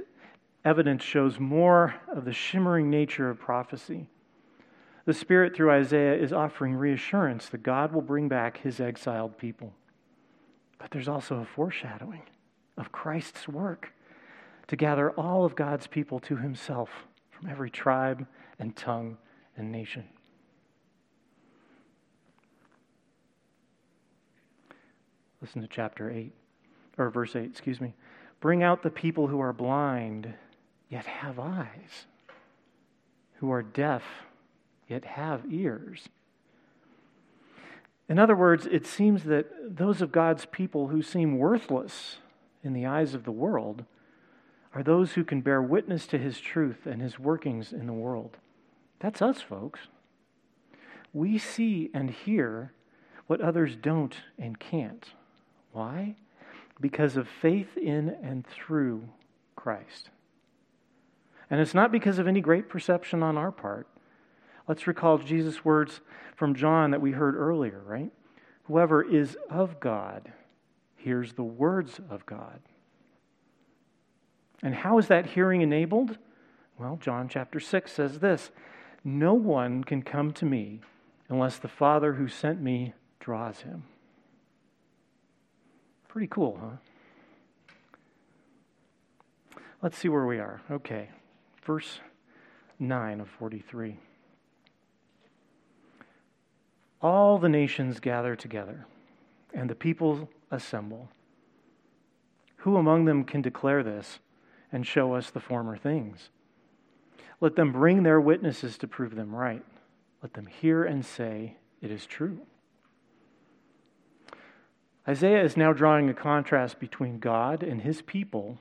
evidence 0.64 1.02
shows 1.02 1.38
more 1.38 1.94
of 2.14 2.24
the 2.24 2.32
shimmering 2.32 2.90
nature 2.90 3.28
of 3.28 3.38
prophecy. 3.38 4.06
The 5.04 5.14
Spirit, 5.14 5.56
through 5.56 5.72
Isaiah, 5.72 6.14
is 6.14 6.32
offering 6.32 6.74
reassurance 6.74 7.48
that 7.48 7.62
God 7.62 7.92
will 7.92 8.02
bring 8.02 8.28
back 8.28 8.58
his 8.58 8.80
exiled 8.80 9.36
people. 9.36 9.72
But 10.78 10.90
there's 10.90 11.08
also 11.08 11.38
a 11.38 11.44
foreshadowing 11.44 12.22
of 12.76 12.92
Christ's 12.92 13.48
work 13.48 13.92
to 14.68 14.76
gather 14.76 15.10
all 15.12 15.44
of 15.44 15.56
God's 15.56 15.86
people 15.86 16.20
to 16.20 16.36
himself 16.36 16.90
from 17.30 17.48
every 17.48 17.70
tribe 17.70 18.26
and 18.58 18.76
tongue 18.76 19.16
and 19.56 19.72
nation. 19.72 20.04
Listen 25.40 25.60
to 25.60 25.68
chapter 25.68 26.08
8, 26.08 26.32
or 26.98 27.10
verse 27.10 27.34
8, 27.34 27.42
excuse 27.42 27.80
me. 27.80 27.94
Bring 28.40 28.62
out 28.62 28.82
the 28.82 28.90
people 28.90 29.26
who 29.26 29.40
are 29.40 29.52
blind, 29.52 30.32
yet 30.92 31.06
have 31.06 31.38
eyes, 31.38 32.04
who 33.36 33.50
are 33.50 33.62
deaf, 33.62 34.02
yet 34.86 35.06
have 35.06 35.50
ears. 35.50 36.10
In 38.10 38.18
other 38.18 38.36
words, 38.36 38.68
it 38.70 38.86
seems 38.86 39.24
that 39.24 39.74
those 39.74 40.02
of 40.02 40.12
God's 40.12 40.44
people 40.44 40.88
who 40.88 41.00
seem 41.00 41.38
worthless 41.38 42.18
in 42.62 42.74
the 42.74 42.84
eyes 42.84 43.14
of 43.14 43.24
the 43.24 43.32
world 43.32 43.86
are 44.74 44.82
those 44.82 45.12
who 45.12 45.24
can 45.24 45.40
bear 45.40 45.62
witness 45.62 46.06
to 46.08 46.18
his 46.18 46.38
truth 46.38 46.84
and 46.84 47.00
his 47.00 47.18
workings 47.18 47.72
in 47.72 47.86
the 47.86 47.94
world. 47.94 48.36
That's 49.00 49.22
us, 49.22 49.40
folks. 49.40 49.80
We 51.14 51.38
see 51.38 51.90
and 51.94 52.10
hear 52.10 52.72
what 53.28 53.40
others 53.40 53.76
don't 53.76 54.16
and 54.38 54.58
can't. 54.58 55.06
Why? 55.72 56.16
Because 56.82 57.16
of 57.16 57.28
faith 57.28 57.78
in 57.78 58.10
and 58.22 58.46
through 58.46 59.08
Christ. 59.56 60.10
And 61.52 61.60
it's 61.60 61.74
not 61.74 61.92
because 61.92 62.18
of 62.18 62.26
any 62.26 62.40
great 62.40 62.70
perception 62.70 63.22
on 63.22 63.36
our 63.36 63.52
part. 63.52 63.86
Let's 64.66 64.86
recall 64.86 65.18
Jesus' 65.18 65.66
words 65.66 66.00
from 66.34 66.54
John 66.54 66.92
that 66.92 67.02
we 67.02 67.10
heard 67.10 67.36
earlier, 67.36 67.82
right? 67.84 68.10
Whoever 68.64 69.02
is 69.02 69.36
of 69.50 69.78
God 69.78 70.32
hears 70.96 71.34
the 71.34 71.42
words 71.42 72.00
of 72.08 72.24
God. 72.24 72.60
And 74.62 74.74
how 74.74 74.96
is 74.96 75.08
that 75.08 75.26
hearing 75.26 75.60
enabled? 75.60 76.16
Well, 76.78 76.96
John 77.02 77.28
chapter 77.28 77.60
6 77.60 77.92
says 77.92 78.20
this 78.20 78.50
No 79.04 79.34
one 79.34 79.84
can 79.84 80.00
come 80.00 80.32
to 80.32 80.46
me 80.46 80.80
unless 81.28 81.58
the 81.58 81.68
Father 81.68 82.14
who 82.14 82.28
sent 82.28 82.62
me 82.62 82.94
draws 83.20 83.60
him. 83.60 83.82
Pretty 86.08 86.28
cool, 86.28 86.58
huh? 86.58 86.76
Let's 89.82 89.98
see 89.98 90.08
where 90.08 90.24
we 90.24 90.38
are. 90.38 90.62
Okay, 90.70 91.10
verse 91.64 92.00
9 92.78 93.20
of 93.20 93.28
43. 93.28 93.98
All 97.00 97.38
the 97.38 97.48
nations 97.48 98.00
gather 98.00 98.36
together, 98.36 98.86
and 99.52 99.68
the 99.68 99.74
people 99.74 100.28
assemble. 100.50 101.08
Who 102.58 102.76
among 102.76 103.06
them 103.06 103.24
can 103.24 103.42
declare 103.42 103.82
this 103.82 104.20
and 104.70 104.86
show 104.86 105.14
us 105.14 105.30
the 105.30 105.40
former 105.40 105.76
things? 105.76 106.30
Let 107.40 107.56
them 107.56 107.72
bring 107.72 108.04
their 108.04 108.20
witnesses 108.20 108.78
to 108.78 108.86
prove 108.86 109.16
them 109.16 109.34
right. 109.34 109.64
Let 110.22 110.34
them 110.34 110.46
hear 110.46 110.84
and 110.84 111.04
say, 111.04 111.56
It 111.80 111.90
is 111.90 112.06
true. 112.06 112.38
Isaiah 115.08 115.42
is 115.42 115.56
now 115.56 115.72
drawing 115.72 116.08
a 116.08 116.14
contrast 116.14 116.78
between 116.78 117.18
God 117.18 117.64
and 117.64 117.82
his 117.82 118.02
people 118.02 118.58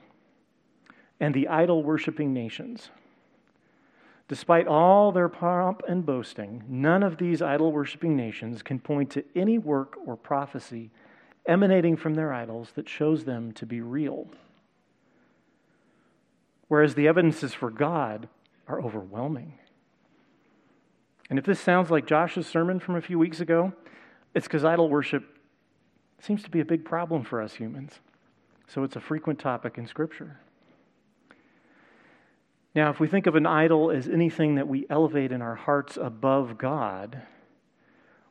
and 1.22 1.32
the 1.32 1.46
idol 1.46 1.84
worshiping 1.84 2.34
nations. 2.34 2.90
Despite 4.26 4.66
all 4.66 5.12
their 5.12 5.28
pomp 5.28 5.82
and 5.88 6.04
boasting, 6.04 6.64
none 6.68 7.04
of 7.04 7.16
these 7.16 7.40
idol 7.40 7.70
worshiping 7.70 8.16
nations 8.16 8.60
can 8.60 8.80
point 8.80 9.10
to 9.10 9.24
any 9.36 9.56
work 9.56 9.94
or 10.04 10.16
prophecy 10.16 10.90
emanating 11.46 11.96
from 11.96 12.14
their 12.14 12.32
idols 12.32 12.72
that 12.74 12.88
shows 12.88 13.24
them 13.24 13.52
to 13.52 13.64
be 13.64 13.80
real. 13.80 14.26
Whereas 16.66 16.96
the 16.96 17.06
evidences 17.06 17.54
for 17.54 17.70
God 17.70 18.28
are 18.66 18.82
overwhelming. 18.82 19.60
And 21.30 21.38
if 21.38 21.44
this 21.44 21.60
sounds 21.60 21.88
like 21.88 22.04
Josh's 22.04 22.48
sermon 22.48 22.80
from 22.80 22.96
a 22.96 23.00
few 23.00 23.18
weeks 23.18 23.38
ago, 23.38 23.72
it's 24.34 24.48
because 24.48 24.64
idol 24.64 24.88
worship 24.88 25.38
seems 26.18 26.42
to 26.42 26.50
be 26.50 26.58
a 26.58 26.64
big 26.64 26.84
problem 26.84 27.22
for 27.22 27.40
us 27.40 27.54
humans. 27.54 28.00
So 28.66 28.82
it's 28.82 28.96
a 28.96 29.00
frequent 29.00 29.38
topic 29.38 29.78
in 29.78 29.86
Scripture. 29.86 30.40
Now, 32.74 32.90
if 32.90 32.98
we 32.98 33.06
think 33.06 33.26
of 33.26 33.34
an 33.34 33.46
idol 33.46 33.90
as 33.90 34.08
anything 34.08 34.54
that 34.54 34.68
we 34.68 34.86
elevate 34.88 35.30
in 35.30 35.42
our 35.42 35.54
hearts 35.54 35.98
above 36.00 36.56
God, 36.56 37.22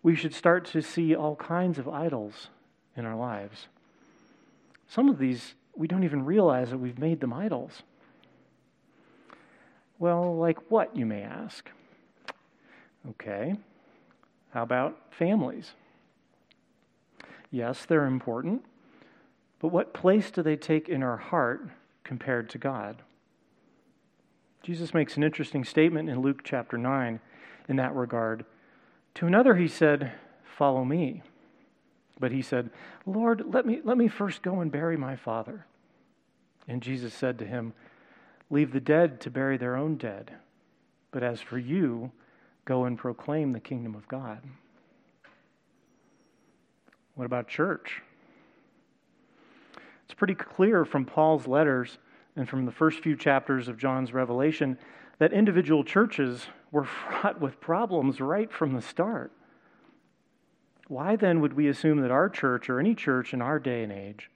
we 0.02 0.16
should 0.16 0.34
start 0.34 0.66
to 0.66 0.82
see 0.82 1.16
all 1.16 1.36
kinds 1.36 1.78
of 1.78 1.88
idols 1.88 2.50
in 2.98 3.06
our 3.06 3.16
lives. 3.16 3.68
Some 4.88 5.10
of 5.10 5.20
these, 5.20 5.54
we 5.76 5.88
don't 5.88 6.04
even 6.04 6.26
realize 6.26 6.72
that 6.72 6.80
we've 6.80 6.98
made 6.98 7.20
them 7.20 7.34
idols. 7.34 7.84
Well, 10.00 10.36
like 10.36 10.72
what, 10.72 10.96
you 10.96 11.06
may 11.06 11.22
ask? 11.22 11.70
Okay. 13.12 13.56
How 14.54 14.64
about 14.64 14.98
families? 15.12 15.72
Yes, 17.52 17.86
they're 17.86 18.06
important, 18.06 18.66
but 19.60 19.68
what 19.68 19.94
place 19.94 20.32
do 20.32 20.42
they 20.42 20.56
take 20.56 20.90
in 20.90 21.04
our 21.04 21.18
heart 21.18 21.70
compared 22.04 22.50
to 22.50 22.58
God? 22.58 23.04
Jesus 24.63 24.93
makes 24.93 25.17
an 25.17 25.24
interesting 25.24 25.63
statement 25.63 26.10
in 26.10 26.21
Luke 26.21 26.41
chapter 26.43 26.78
9 26.78 27.19
in 27.67 27.76
that 27.78 27.95
regard. 27.95 28.45
To 29.15 29.28
another, 29.28 29.56
he 29.56 29.67
said, 29.67 30.12
Follow 30.43 30.86
me. 30.86 31.24
But 32.19 32.32
he 32.32 32.43
said, 32.43 32.69
Lord, 33.08 33.43
let 33.47 33.65
me, 33.65 33.82
let 33.84 33.97
me 33.97 34.08
first 34.08 34.43
go 34.43 34.60
and 34.60 34.71
bury 34.71 34.95
my 34.95 35.15
father. 35.15 35.65
And 36.67 36.82
Jesus 36.82 37.13
said 37.13 37.39
to 37.39 37.45
him, 37.45 37.74
Leave 38.52 38.71
the 38.71 38.80
dead 38.80 39.19
to 39.21 39.32
bury 39.32 39.58
their 39.58 39.76
own 39.76 39.95
dead. 39.95 40.32
But 41.10 41.24
as 41.24 41.41
for 41.41 41.58
you, 41.58 42.12
go 42.65 42.86
and 42.86 42.97
proclaim 42.97 43.54
the 43.54 43.60
kingdom 43.60 43.95
of 43.95 44.08
God. 44.08 44.39
What 47.15 47.26
about 47.26 47.47
church? 47.47 48.02
It's 50.06 50.13
pretty 50.13 50.36
clear 50.36 50.86
from 50.86 51.06
Paul's 51.06 51.47
letters 51.47 51.97
and 52.36 52.48
from 52.48 52.65
the 52.65 52.72
first 52.72 53.00
few 53.00 53.15
chapters 53.15 53.67
of 53.67 53.78
John's 53.78 54.13
Revelation 54.13 54.78
that 55.20 55.34
individual 55.34 55.84
churches 55.84 56.48
were 56.72 56.84
fraught 57.10 57.39
with 57.39 57.60
problems 57.60 58.20
right 58.20 58.52
from 58.52 58.74
the 58.74 58.82
start. 58.82 59.32
Why 60.88 61.15
then 61.15 61.39
would 61.39 61.54
we 61.54 61.67
assume 61.67 62.02
that 62.02 62.12
our 62.12 62.30
church 62.30 62.70
or 62.70 62.80
any 62.80 62.96
church 62.96 63.34
in 63.34 63.41
our 63.41 63.60
day 63.60 63.84
and 63.84 63.91
age 63.91 64.30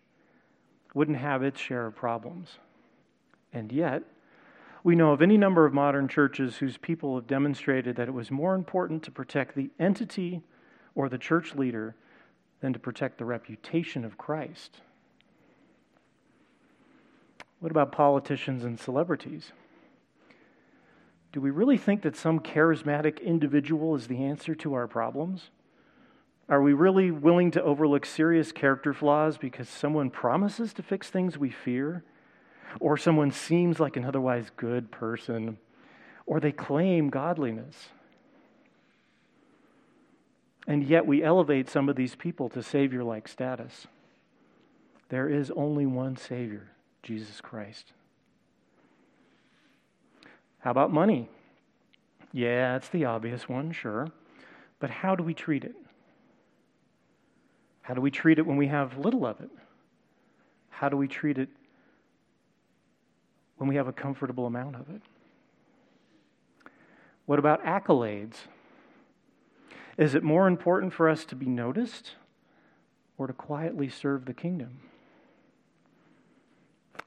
wouldn't 0.93 1.17
have 1.17 1.43
its 1.43 1.59
share 1.59 1.85
of 1.87 1.95
problems? 1.95 2.59
And 3.51 3.71
yet, 3.71 4.03
we 4.83 4.95
know 4.95 5.11
of 5.11 5.21
any 5.21 5.37
number 5.37 5.65
of 5.65 5.73
modern 5.73 6.07
churches 6.07 6.57
whose 6.57 6.77
people 6.77 7.15
have 7.15 7.27
demonstrated 7.27 7.95
that 7.95 8.07
it 8.07 8.13
was 8.13 8.29
more 8.29 8.53
important 8.53 9.03
to 9.03 9.11
protect 9.11 9.55
the 9.55 9.71
entity 9.79 10.43
or 10.93 11.09
the 11.09 11.17
church 11.17 11.55
leader 11.55 11.95
than 12.61 12.71
to 12.71 12.79
protect 12.79 13.17
the 13.17 13.25
reputation 13.25 14.05
of 14.05 14.17
Christ. 14.17 14.81
What 17.65 17.71
about 17.71 17.91
politicians 17.91 18.63
and 18.63 18.79
celebrities? 18.79 19.51
Do 21.31 21.41
we 21.41 21.49
really 21.49 21.79
think 21.79 22.03
that 22.03 22.15
some 22.15 22.39
charismatic 22.39 23.19
individual 23.23 23.95
is 23.95 24.05
the 24.05 24.23
answer 24.23 24.53
to 24.53 24.75
our 24.75 24.87
problems? 24.87 25.49
Are 26.47 26.61
we 26.61 26.73
really 26.73 27.09
willing 27.09 27.49
to 27.49 27.63
overlook 27.63 28.05
serious 28.05 28.51
character 28.51 28.93
flaws 28.93 29.39
because 29.39 29.67
someone 29.67 30.11
promises 30.11 30.73
to 30.73 30.83
fix 30.83 31.09
things 31.09 31.39
we 31.39 31.49
fear? 31.49 32.03
Or 32.79 32.97
someone 32.97 33.31
seems 33.31 33.79
like 33.79 33.97
an 33.97 34.05
otherwise 34.05 34.51
good 34.55 34.91
person? 34.91 35.57
Or 36.27 36.39
they 36.39 36.51
claim 36.51 37.09
godliness? 37.09 37.87
And 40.67 40.83
yet 40.83 41.07
we 41.07 41.23
elevate 41.23 41.67
some 41.67 41.89
of 41.89 41.95
these 41.95 42.13
people 42.13 42.47
to 42.49 42.61
Savior 42.61 43.03
like 43.03 43.27
status. 43.27 43.87
There 45.09 45.27
is 45.27 45.49
only 45.55 45.87
one 45.87 46.15
Savior, 46.15 46.69
Jesus 47.05 47.39
Christ. 47.39 47.93
How 50.57 50.71
about 50.71 50.91
money? 50.91 51.29
Yeah, 52.33 52.75
it's 52.75 52.89
the 52.89 53.05
obvious 53.05 53.47
one, 53.47 53.71
sure. 53.71 54.07
But 54.79 54.89
how 54.89 55.15
do 55.15 55.23
we 55.23 55.35
treat 55.35 55.63
it? 55.63 55.75
How 57.83 57.93
do 57.93 58.01
we 58.01 58.09
treat 58.09 58.39
it 58.39 58.47
when 58.47 58.57
we 58.57 58.65
have 58.67 58.97
little 58.97 59.23
of 59.23 59.39
it? 59.39 59.51
How 60.69 60.89
do 60.89 60.97
we 60.97 61.07
treat 61.07 61.37
it 61.37 61.49
when 63.57 63.69
we 63.69 63.75
have 63.75 63.87
a 63.87 63.93
comfortable 63.93 64.47
amount 64.47 64.75
of 64.75 64.89
it? 64.89 65.03
What 67.27 67.37
about 67.37 67.63
accolades? 67.63 68.35
Is 69.95 70.15
it 70.15 70.23
more 70.23 70.47
important 70.47 70.91
for 70.91 71.07
us 71.07 71.23
to 71.25 71.35
be 71.35 71.45
noticed 71.45 72.13
or 73.19 73.27
to 73.27 73.33
quietly 73.33 73.89
serve 73.89 74.25
the 74.25 74.33
kingdom? 74.33 74.79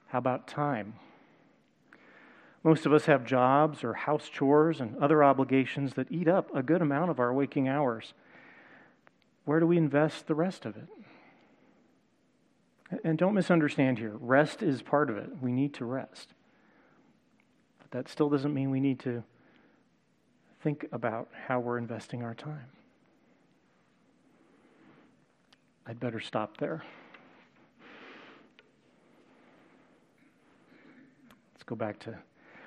How 0.09 0.17
about 0.17 0.47
time? 0.47 0.95
Most 2.63 2.85
of 2.85 2.93
us 2.93 3.05
have 3.05 3.25
jobs 3.25 3.83
or 3.83 3.93
house 3.93 4.27
chores 4.27 4.81
and 4.81 4.97
other 4.97 5.23
obligations 5.23 5.93
that 5.93 6.11
eat 6.11 6.27
up 6.27 6.53
a 6.53 6.61
good 6.61 6.81
amount 6.81 7.09
of 7.11 7.19
our 7.19 7.33
waking 7.33 7.67
hours. 7.67 8.13
Where 9.45 9.59
do 9.59 9.67
we 9.67 9.77
invest 9.77 10.27
the 10.27 10.35
rest 10.35 10.65
of 10.65 10.75
it? 10.75 10.87
And 13.03 13.17
don't 13.17 13.35
misunderstand 13.35 13.99
here. 13.99 14.15
Rest 14.19 14.63
is 14.63 14.81
part 14.81 15.09
of 15.09 15.17
it. 15.17 15.29
We 15.41 15.51
need 15.51 15.75
to 15.75 15.85
rest. 15.85 16.33
But 17.77 17.91
that 17.91 18.09
still 18.09 18.29
doesn't 18.29 18.53
mean 18.53 18.71
we 18.71 18.79
need 18.79 18.99
to 19.01 19.23
think 20.61 20.87
about 20.91 21.29
how 21.47 21.59
we're 21.59 21.77
investing 21.77 22.23
our 22.23 22.33
time. 22.33 22.65
I'd 25.85 25.99
better 25.99 26.19
stop 26.19 26.57
there. 26.57 26.83
Go 31.69 31.75
back 31.75 31.99
to 31.99 32.17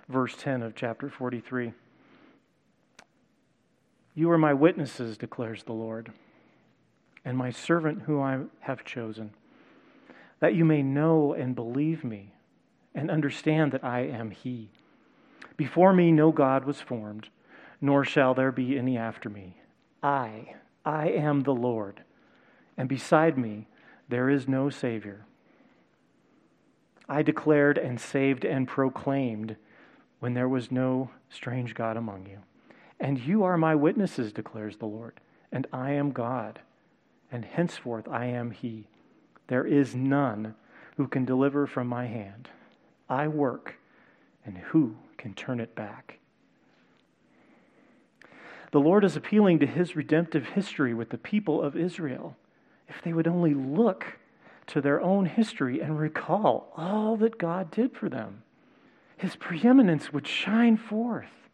verse 0.08 0.36
10 0.38 0.62
of 0.62 0.76
chapter 0.76 1.10
43. 1.10 1.72
You 4.14 4.30
are 4.30 4.38
my 4.38 4.54
witnesses, 4.54 5.18
declares 5.18 5.64
the 5.64 5.72
Lord, 5.72 6.12
and 7.24 7.36
my 7.36 7.50
servant 7.50 8.02
whom 8.02 8.22
I 8.22 8.38
have 8.60 8.84
chosen, 8.84 9.32
that 10.38 10.54
you 10.54 10.64
may 10.64 10.84
know 10.84 11.32
and 11.32 11.56
believe 11.56 12.04
me 12.04 12.32
and 12.94 13.10
understand 13.10 13.72
that 13.72 13.82
I 13.82 14.02
am 14.02 14.30
He. 14.30 14.70
Before 15.56 15.92
me 15.92 16.12
no 16.12 16.30
God 16.30 16.64
was 16.64 16.80
formed, 16.80 17.28
nor 17.80 18.04
shall 18.04 18.34
there 18.34 18.52
be 18.52 18.78
any 18.78 18.96
after 18.96 19.28
me. 19.28 19.56
I, 20.00 20.54
I 20.84 21.08
am 21.08 21.40
the 21.40 21.54
Lord, 21.54 22.04
and 22.76 22.88
beside 22.88 23.36
me 23.36 23.66
there 24.08 24.30
is 24.30 24.46
no 24.46 24.70
Savior. 24.70 25.26
I 27.12 27.20
declared 27.20 27.76
and 27.76 28.00
saved 28.00 28.46
and 28.46 28.66
proclaimed 28.66 29.56
when 30.20 30.32
there 30.32 30.48
was 30.48 30.72
no 30.72 31.10
strange 31.28 31.74
God 31.74 31.98
among 31.98 32.24
you. 32.24 32.38
And 32.98 33.18
you 33.18 33.44
are 33.44 33.58
my 33.58 33.74
witnesses, 33.74 34.32
declares 34.32 34.78
the 34.78 34.86
Lord, 34.86 35.20
and 35.52 35.66
I 35.74 35.90
am 35.90 36.12
God, 36.12 36.60
and 37.30 37.44
henceforth 37.44 38.08
I 38.08 38.24
am 38.24 38.50
He. 38.50 38.88
There 39.48 39.66
is 39.66 39.94
none 39.94 40.54
who 40.96 41.06
can 41.06 41.26
deliver 41.26 41.66
from 41.66 41.86
my 41.86 42.06
hand. 42.06 42.48
I 43.10 43.28
work, 43.28 43.74
and 44.46 44.56
who 44.56 44.96
can 45.18 45.34
turn 45.34 45.60
it 45.60 45.74
back? 45.74 46.18
The 48.70 48.80
Lord 48.80 49.04
is 49.04 49.16
appealing 49.16 49.58
to 49.58 49.66
his 49.66 49.94
redemptive 49.94 50.46
history 50.46 50.94
with 50.94 51.10
the 51.10 51.18
people 51.18 51.60
of 51.60 51.76
Israel. 51.76 52.38
If 52.88 53.02
they 53.02 53.12
would 53.12 53.28
only 53.28 53.52
look 53.52 54.18
to 54.68 54.80
their 54.80 55.00
own 55.00 55.26
history 55.26 55.80
and 55.80 55.98
recall 55.98 56.72
all 56.76 57.16
that 57.16 57.38
God 57.38 57.70
did 57.70 57.96
for 57.96 58.08
them 58.08 58.42
his 59.22 59.36
preeminence 59.36 60.12
would 60.12 60.26
shine 60.26 60.76
forth. 60.76 61.48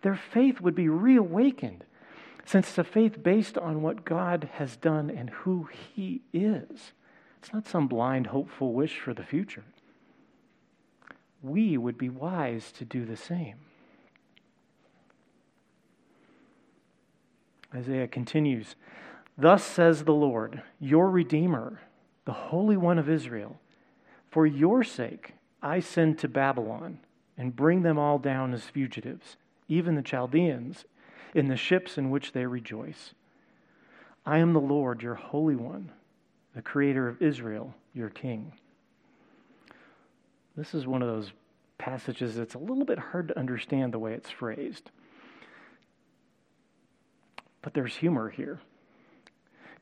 Their 0.00 0.16
faith 0.16 0.62
would 0.62 0.74
be 0.74 0.88
reawakened, 0.88 1.84
since 2.46 2.66
it's 2.66 2.78
a 2.78 2.84
faith 2.84 3.22
based 3.22 3.58
on 3.58 3.82
what 3.82 4.06
God 4.06 4.48
has 4.54 4.78
done 4.78 5.10
and 5.10 5.28
who 5.28 5.68
he 5.94 6.22
is. 6.32 6.92
It's 7.38 7.52
not 7.52 7.68
some 7.68 7.88
blind, 7.88 8.28
hopeful 8.28 8.72
wish 8.72 8.98
for 8.98 9.12
the 9.12 9.22
future. 9.22 9.64
We 11.42 11.76
would 11.76 11.98
be 11.98 12.08
wise 12.08 12.72
to 12.78 12.86
do 12.86 13.04
the 13.04 13.18
same. 13.18 13.56
Isaiah 17.74 18.08
continues 18.08 18.76
Thus 19.36 19.62
says 19.62 20.04
the 20.04 20.14
Lord, 20.14 20.62
your 20.80 21.10
Redeemer, 21.10 21.82
the 22.24 22.32
Holy 22.32 22.76
One 22.76 22.98
of 22.98 23.08
Israel, 23.08 23.58
for 24.30 24.46
your 24.46 24.82
sake 24.82 25.34
I 25.62 25.80
send 25.80 26.18
to 26.18 26.28
Babylon 26.28 26.98
and 27.36 27.56
bring 27.56 27.82
them 27.82 27.98
all 27.98 28.18
down 28.18 28.54
as 28.54 28.64
fugitives, 28.64 29.36
even 29.68 29.94
the 29.94 30.02
Chaldeans, 30.02 30.84
in 31.34 31.48
the 31.48 31.56
ships 31.56 31.98
in 31.98 32.10
which 32.10 32.32
they 32.32 32.46
rejoice. 32.46 33.12
I 34.24 34.38
am 34.38 34.52
the 34.52 34.60
Lord, 34.60 35.02
your 35.02 35.16
Holy 35.16 35.56
One, 35.56 35.90
the 36.54 36.62
Creator 36.62 37.08
of 37.08 37.20
Israel, 37.20 37.74
your 37.92 38.08
King. 38.08 38.52
This 40.56 40.74
is 40.74 40.86
one 40.86 41.02
of 41.02 41.08
those 41.08 41.32
passages 41.78 42.36
that's 42.36 42.54
a 42.54 42.58
little 42.58 42.84
bit 42.84 42.98
hard 42.98 43.28
to 43.28 43.38
understand 43.38 43.92
the 43.92 43.98
way 43.98 44.12
it's 44.12 44.30
phrased. 44.30 44.90
But 47.60 47.74
there's 47.74 47.96
humor 47.96 48.30
here. 48.30 48.60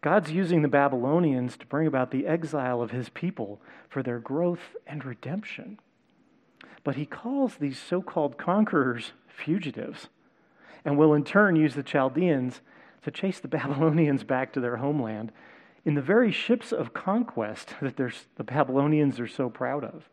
God's 0.03 0.33
using 0.33 0.63
the 0.63 0.69
Babylonians 0.69 1.57
to 1.57 1.67
bring 1.67 1.87
about 1.87 2.11
the 2.11 2.27
exile 2.27 2.83
of 2.83 2.91
his 2.91 3.09
people 3.09 3.63
for 3.89 4.03
their 4.03 4.19
growth 4.19 4.77
and 4.87 5.05
redemption. 5.05 5.79
But 6.85 6.97
he 6.97 7.07
calls 7.07 7.55
these 7.55 7.79
so 7.79 8.03
called 8.03 8.37
conquerors 8.37 9.13
fugitives 9.29 10.09
and 10.85 10.99
will 10.99 11.15
in 11.15 11.23
turn 11.23 11.55
use 11.55 11.75
the 11.75 11.85
Chaldeans 11.85 12.61
to 13.05 13.13
chase 13.13 13.39
the 13.39 13.49
Babylonians 13.49 14.25
back 14.25 14.53
to 14.53 14.61
their 14.61 14.77
homeland 14.77 15.31
in 15.85 15.95
the 15.95 16.03
very 16.03 16.33
ships 16.33 16.73
of 16.73 16.93
conquest 16.93 17.75
that 17.81 17.97
the 17.97 18.45
Babylonians 18.45 19.21
are 19.21 19.29
so 19.29 19.49
proud 19.49 19.85
of. 19.85 20.09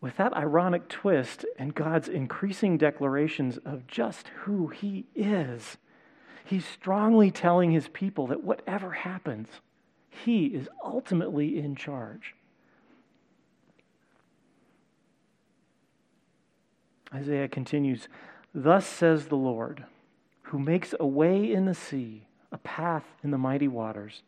With 0.00 0.16
that 0.16 0.34
ironic 0.34 0.88
twist 0.88 1.44
and 1.58 1.74
God's 1.74 2.08
increasing 2.08 2.78
declarations 2.78 3.58
of 3.58 3.86
just 3.86 4.28
who 4.44 4.68
he 4.68 5.06
is, 5.14 5.78
He's 6.46 6.64
strongly 6.64 7.32
telling 7.32 7.72
his 7.72 7.88
people 7.88 8.28
that 8.28 8.44
whatever 8.44 8.92
happens, 8.92 9.48
he 10.08 10.46
is 10.46 10.68
ultimately 10.82 11.58
in 11.58 11.74
charge. 11.74 12.36
Isaiah 17.12 17.48
continues 17.48 18.06
Thus 18.54 18.86
says 18.86 19.26
the 19.26 19.36
Lord, 19.36 19.84
who 20.42 20.60
makes 20.60 20.94
a 21.00 21.06
way 21.06 21.52
in 21.52 21.64
the 21.64 21.74
sea, 21.74 22.28
a 22.52 22.58
path 22.58 23.04
in 23.24 23.32
the 23.32 23.38
mighty 23.38 23.68
waters, 23.68 24.22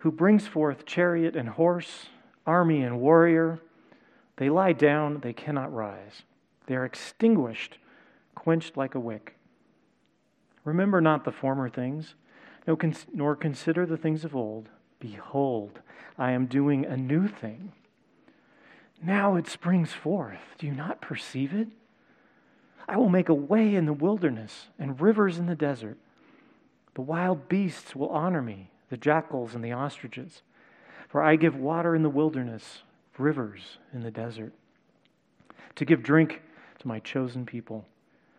who 0.00 0.12
brings 0.12 0.46
forth 0.46 0.86
chariot 0.86 1.34
and 1.34 1.48
horse, 1.48 2.06
army 2.46 2.82
and 2.82 3.00
warrior. 3.00 3.58
They 4.36 4.48
lie 4.48 4.74
down, 4.74 5.18
they 5.22 5.32
cannot 5.32 5.74
rise. 5.74 6.22
They 6.66 6.76
are 6.76 6.84
extinguished, 6.84 7.78
quenched 8.36 8.76
like 8.76 8.94
a 8.94 9.00
wick. 9.00 9.36
Remember 10.66 11.00
not 11.00 11.24
the 11.24 11.30
former 11.30 11.68
things, 11.68 12.16
nor 13.14 13.36
consider 13.36 13.86
the 13.86 13.96
things 13.96 14.24
of 14.24 14.34
old. 14.34 14.68
Behold, 14.98 15.78
I 16.18 16.32
am 16.32 16.46
doing 16.46 16.84
a 16.84 16.96
new 16.96 17.28
thing. 17.28 17.72
Now 19.00 19.36
it 19.36 19.46
springs 19.46 19.92
forth. 19.92 20.40
Do 20.58 20.66
you 20.66 20.74
not 20.74 21.00
perceive 21.00 21.54
it? 21.54 21.68
I 22.88 22.96
will 22.96 23.08
make 23.08 23.28
a 23.28 23.34
way 23.34 23.76
in 23.76 23.86
the 23.86 23.92
wilderness 23.92 24.66
and 24.76 25.00
rivers 25.00 25.38
in 25.38 25.46
the 25.46 25.54
desert. 25.54 25.98
The 26.94 27.00
wild 27.02 27.48
beasts 27.48 27.94
will 27.94 28.08
honor 28.08 28.42
me, 28.42 28.72
the 28.90 28.96
jackals 28.96 29.54
and 29.54 29.64
the 29.64 29.72
ostriches. 29.72 30.42
For 31.08 31.22
I 31.22 31.36
give 31.36 31.54
water 31.54 31.94
in 31.94 32.02
the 32.02 32.10
wilderness, 32.10 32.82
rivers 33.18 33.78
in 33.92 34.00
the 34.00 34.10
desert, 34.10 34.52
to 35.76 35.84
give 35.84 36.02
drink 36.02 36.42
to 36.80 36.88
my 36.88 36.98
chosen 36.98 37.46
people 37.46 37.86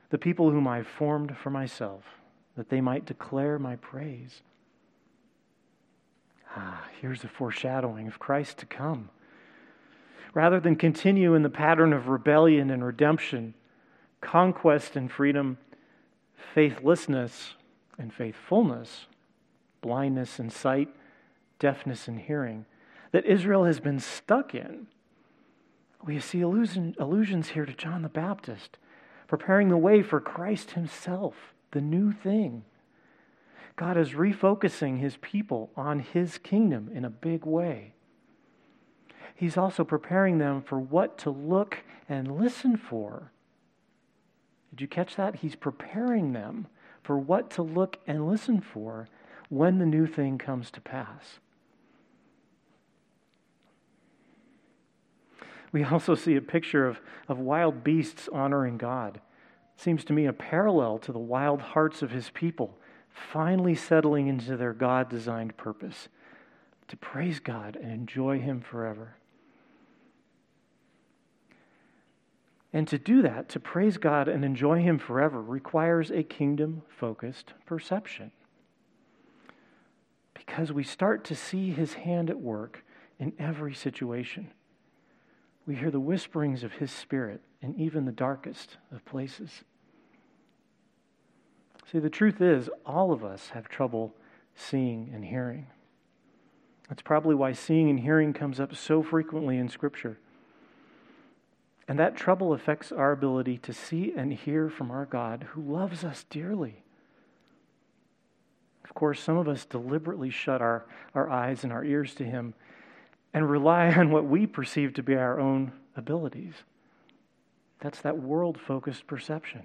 the 0.10 0.18
people 0.18 0.52
whom 0.52 0.68
I 0.68 0.84
formed 0.84 1.36
for 1.38 1.50
myself, 1.50 2.04
that 2.56 2.70
they 2.70 2.82
might 2.82 3.06
declare 3.06 3.60
my 3.60 3.76
praise. 3.76 4.42
Ah, 6.56 6.86
here's 7.02 7.24
a 7.24 7.28
foreshadowing 7.28 8.08
of 8.08 8.20
Christ 8.20 8.58
to 8.60 8.66
come. 8.66 9.10
Rather 10.34 10.60
than 10.60 10.76
continue 10.76 11.34
in 11.34 11.44
the 11.44 11.50
pattern 11.50 11.94
of 11.94 12.08
rebellion 12.08 12.70
and 12.70 12.86
redemption, 12.86 13.54
conquest 14.22 14.96
and 14.96 15.12
freedom, 15.12 15.58
faithlessness 16.54 17.54
and 17.98 18.14
faithfulness, 18.14 19.08
blindness 19.82 20.40
and 20.40 20.52
sight, 20.52 20.90
deafness 21.60 22.08
and 22.08 22.20
hearing, 22.22 22.66
that 23.12 23.26
Israel 23.26 23.66
has 23.66 23.80
been 23.80 24.00
stuck 24.00 24.54
in, 24.54 24.88
we 26.06 26.20
see 26.20 26.42
allusion, 26.42 26.96
allusions 27.00 27.50
here 27.50 27.66
to 27.66 27.74
John 27.74 28.02
the 28.02 28.10
Baptist 28.10 28.78
preparing 29.28 29.70
the 29.70 29.78
way 29.78 30.02
for 30.02 30.20
Christ 30.20 30.72
Himself, 30.72 31.54
the 31.72 31.82
new 31.82 32.12
thing. 32.12 32.64
God 33.76 33.98
is 33.98 34.12
refocusing 34.12 35.00
His 35.00 35.18
people 35.18 35.72
on 35.76 36.00
His 36.00 36.38
kingdom 36.38 36.90
in 36.94 37.06
a 37.06 37.10
big 37.10 37.46
way. 37.46 37.94
He's 39.36 39.58
also 39.58 39.84
preparing 39.84 40.40
them 40.40 40.64
for 40.64 40.80
what 40.80 41.18
to 41.20 41.30
look 41.30 41.80
and 42.10 42.40
listen 42.40 42.76
for. 42.76 43.32
Did 44.72 44.82
you 44.82 44.88
catch 44.88 45.16
that? 45.16 45.36
He's 45.36 45.56
preparing 45.56 46.34
them 46.34 46.68
for 47.04 47.18
what 47.18 47.52
to 47.52 47.62
look 47.62 47.98
and 48.08 48.28
listen 48.28 48.62
for 48.62 49.08
when 49.50 49.78
the 49.78 49.86
new 49.86 50.08
thing 50.08 50.38
comes 50.38 50.72
to 50.72 50.82
pass. 50.82 51.40
We 55.72 55.84
also 55.84 56.16
see 56.16 56.36
a 56.36 56.42
picture 56.42 56.88
of, 56.88 57.00
of 57.28 57.40
wild 57.40 57.84
beasts 57.84 58.30
honoring 58.32 58.78
God. 58.78 59.22
It 59.76 59.82
seems 59.82 60.04
to 60.06 60.14
me 60.14 60.26
a 60.26 60.34
parallel 60.34 60.98
to 61.00 61.12
the 61.12 61.20
wild 61.20 61.62
hearts 61.62 62.02
of 62.02 62.12
his 62.12 62.30
people 62.30 62.78
finally 63.10 63.76
settling 63.76 64.28
into 64.28 64.56
their 64.56 64.74
God 64.74 65.10
designed 65.10 65.58
purpose 65.58 66.08
to 66.88 66.96
praise 66.98 67.40
God 67.40 67.76
and 67.76 67.92
enjoy 67.92 68.40
him 68.40 68.62
forever. 68.62 69.18
And 72.74 72.88
to 72.90 72.98
do 72.98 73.22
that, 73.22 73.50
to 73.50 73.60
praise 73.60 73.98
God 73.98 74.28
and 74.28 74.44
enjoy 74.44 74.82
Him 74.82 75.00
forever, 75.00 75.42
requires 75.42 76.12
a 76.12 76.24
kingdom 76.24 76.84
focused 76.88 77.54
perception. 77.66 78.32
Because 80.34 80.72
we 80.72 80.84
start 80.84 81.24
to 81.26 81.36
see 81.36 81.72
His 81.72 81.96
hand 81.96 82.30
at 82.30 82.40
work 82.40 82.84
in 83.20 83.34
every 83.40 83.74
situation. 83.74 84.52
We 85.68 85.76
hear 85.76 85.92
the 85.92 86.00
whisperings 86.00 86.64
of 86.64 86.74
His 86.74 86.92
Spirit 86.92 87.42
in 87.62 87.76
even 87.76 88.06
the 88.06 88.12
darkest 88.12 88.78
of 88.92 89.04
places. 89.06 89.64
See, 91.92 92.00
the 92.00 92.10
truth 92.10 92.42
is, 92.42 92.70
all 92.86 93.12
of 93.12 93.24
us 93.24 93.50
have 93.50 93.68
trouble 93.68 94.14
seeing 94.56 95.12
and 95.14 95.26
hearing. 95.26 95.68
That's 96.88 97.02
probably 97.02 97.36
why 97.36 97.52
seeing 97.52 97.90
and 97.90 98.00
hearing 98.00 98.34
comes 98.34 98.62
up 98.62 98.74
so 98.76 99.04
frequently 99.04 99.58
in 99.58 99.68
Scripture. 99.68 100.18
And 101.88 102.00
that 102.00 102.16
trouble 102.16 102.54
affects 102.54 102.92
our 102.92 103.12
ability 103.12 103.58
to 103.60 103.74
see 103.74 104.14
and 104.16 104.34
hear 104.34 104.70
from 104.70 104.90
our 104.90 105.06
God 105.06 105.48
who 105.52 105.62
loves 105.62 106.04
us 106.04 106.26
dearly. 106.30 106.84
Of 108.86 108.94
course, 108.94 109.20
some 109.20 109.38
of 109.38 109.50
us 109.50 109.66
deliberately 109.66 110.30
shut 110.30 110.62
our, 110.62 110.86
our 111.14 111.30
eyes 111.30 111.64
and 111.64 111.74
our 111.74 111.84
ears 111.84 112.14
to 112.16 112.24
Him 112.24 112.54
and 113.38 113.50
rely 113.50 113.94
on 113.94 114.10
what 114.10 114.26
we 114.26 114.48
perceive 114.48 114.94
to 114.96 115.04
be 115.04 115.16
our 115.16 115.40
own 115.40 115.72
abilities. 115.96 116.56
That's 117.80 118.02
that 118.02 118.20
world 118.20 118.60
focused 118.60 119.06
perception. 119.06 119.64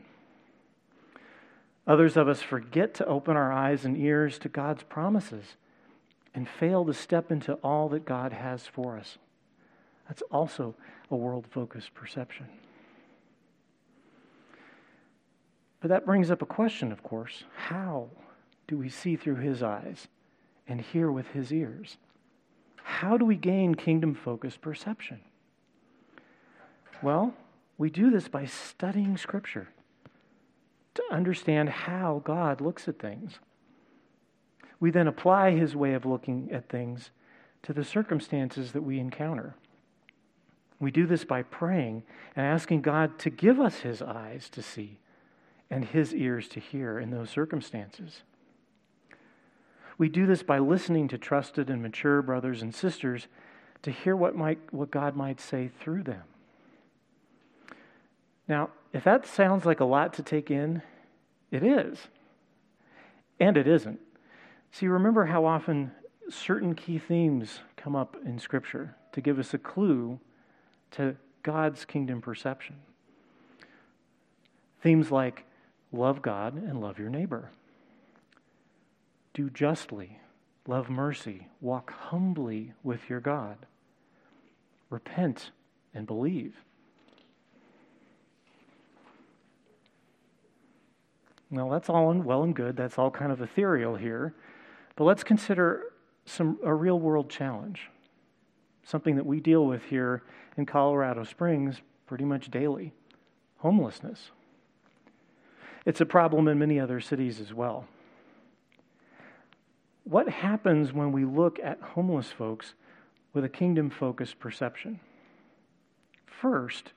Others 1.87 2.17
of 2.17 2.29
us 2.29 2.43
forget 2.43 2.95
to 2.95 3.07
open 3.07 3.37
our 3.37 3.51
eyes 3.51 3.85
and 3.85 3.97
ears 3.97 4.39
to 4.41 4.49
God's 4.49 4.83
promises 4.85 5.57
and 6.35 6.49
fail 6.49 6.85
to 6.85 6.95
step 6.95 7.33
into 7.33 7.55
all 7.55 7.89
that 7.89 8.05
God 8.05 8.33
has 8.33 8.67
for 8.67 8.97
us. 8.97 9.19
That's 10.07 10.23
also 10.31 10.75
a 11.11 11.17
world 11.17 11.47
focused 11.51 11.95
perception. 11.95 12.47
But 15.81 15.89
that 15.89 16.07
brings 16.07 16.31
up 16.31 16.43
a 16.43 16.47
question, 16.47 16.93
of 16.93 17.03
course. 17.03 17.45
How 17.57 18.11
do 18.69 18.77
we 18.77 18.89
see 18.89 19.17
through 19.17 19.37
his 19.37 19.63
eyes 19.63 20.07
and 20.69 20.81
hear 20.81 21.11
with 21.11 21.29
his 21.29 21.53
ears? 21.53 21.97
How 22.83 23.17
do 23.17 23.25
we 23.25 23.37
gain 23.37 23.75
kingdom 23.75 24.15
focused 24.15 24.61
perception? 24.61 25.21
Well, 27.03 27.35
we 27.79 27.91
do 27.91 28.11
this 28.11 28.29
by 28.29 28.45
studying 28.45 29.17
Scripture 29.17 29.69
to 30.95 31.03
understand 31.11 31.69
how 31.69 32.23
God 32.25 32.61
looks 32.61 32.87
at 32.87 32.99
things. 32.99 33.39
We 34.79 34.91
then 34.91 35.07
apply 35.07 35.53
his 35.53 35.75
way 35.75 35.95
of 35.95 36.05
looking 36.05 36.51
at 36.53 36.69
things 36.69 37.11
to 37.63 37.73
the 37.73 37.85
circumstances 37.85 38.73
that 38.73 38.83
we 38.83 38.99
encounter. 38.99 39.55
We 40.81 40.91
do 40.91 41.07
this 41.07 41.25
by 41.25 41.43
praying 41.45 42.03
and 42.35 42.45
asking 42.45 42.83
God 42.83 43.19
to 43.21 43.31
give 43.31 43.61
us 43.61 43.79
his 43.79 44.03
eyes 44.03 44.49
to 44.51 44.63
see 44.63 44.99
and 45.71 45.85
his 45.85 46.13
ears 46.13 46.49
to 46.49 46.61
hear 46.61 46.99
in 46.99 47.11
those 47.11 47.31
circumstances. 47.31 48.23
We 50.03 50.09
do 50.09 50.27
this 50.27 50.43
by 50.43 50.59
listening 50.59 51.07
to 51.11 51.17
trusted 51.17 51.71
and 51.71 51.81
mature 51.81 52.23
brothers 52.23 52.61
and 52.61 52.75
sisters 52.75 53.29
to 53.83 53.93
hear 53.93 54.17
what, 54.17 54.35
might, 54.35 54.59
what 54.73 54.91
God 54.91 55.15
might 55.15 55.41
say 55.41 55.71
through 55.79 56.03
them. 56.03 56.25
Now, 58.49 58.71
if 58.93 59.05
that 59.05 59.29
sounds 59.29 59.65
like 59.65 59.79
a 59.79 59.85
lot 59.85 60.13
to 60.15 60.25
take 60.25 60.51
in, 60.51 60.83
it 61.53 61.63
is. 61.63 62.09
And 63.39 63.57
it 63.57 63.69
isn't. 63.69 64.01
See, 64.73 64.89
remember 64.89 65.27
how 65.27 65.45
often 65.45 65.93
certain 66.29 66.75
key 66.75 66.99
themes 66.99 67.61
come 67.77 67.95
up 67.95 68.17
in 68.27 68.41
Scripture 68.41 68.97
to 69.13 69.21
give 69.21 69.39
us 69.39 69.55
a 69.55 69.59
clue 69.59 70.19
to 70.91 71.15
God's 71.45 71.85
kingdom 71.85 72.21
perception. 72.21 72.75
Themes 74.83 75.13
like 75.13 75.45
love 75.93 76.23
God 76.23 76.55
and 76.57 76.81
love 76.81 76.99
your 76.99 77.09
neighbor, 77.09 77.51
do 79.35 79.51
justly, 79.51 80.19
love 80.67 80.91
mercy, 80.91 81.49
walk 81.61 81.93
humbly 81.93 82.73
with 82.83 83.09
your 83.09 83.21
God, 83.21 83.57
repent 84.91 85.51
and 85.95 86.07
believe. 86.07 86.55
Now, 91.51 91.69
that's 91.69 91.91
all 91.91 92.13
well 92.15 92.43
and 92.43 92.57
good. 92.57 92.77
That's 92.77 92.99
all 92.99 93.11
kind 93.11 93.31
of 93.31 93.43
ethereal 93.43 93.95
here. 93.95 94.35
But 94.97 95.05
let's 95.05 95.23
consider 95.23 95.93
some, 96.25 96.59
a 96.65 96.73
real 96.73 96.99
world 96.99 97.29
challenge, 97.29 97.91
something 98.85 99.17
that 99.17 99.27
we 99.27 99.39
deal 99.41 99.67
with 99.67 99.85
here 99.85 100.23
in 100.57 100.65
Colorado 100.65 101.25
Springs 101.25 101.83
pretty 102.07 102.25
much 102.25 102.51
daily 102.51 102.95
homelessness. 103.59 104.31
It's 105.85 106.01
a 106.01 106.07
problem 106.07 106.49
in 106.49 106.59
many 106.59 106.81
other 106.81 107.01
cities 107.01 107.39
as 107.39 107.53
well. 107.53 107.87
What 110.05 110.29
happens 110.29 110.93
when 110.93 111.13
we 111.13 111.25
look 111.25 111.59
at 111.63 111.81
homeless 111.81 112.31
folks 112.31 112.75
with 113.33 113.45
a 113.45 113.49
kingdom 113.49 113.89
focused 113.91 114.39
perception? 114.41 115.01
First, 116.27 116.93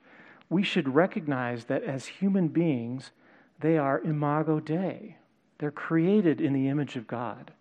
we 0.50 0.64
should 0.64 0.96
recognize 0.96 1.66
that 1.66 1.84
as 1.84 2.06
human 2.08 2.48
beings, 2.48 3.12
they 3.60 3.78
are 3.78 4.02
imago 4.02 4.60
Dei. 4.60 5.18
They're 5.60 5.72
created 5.72 6.42
in 6.42 6.54
the 6.54 6.68
image 6.68 6.96
of 6.96 7.08
God. 7.08 7.52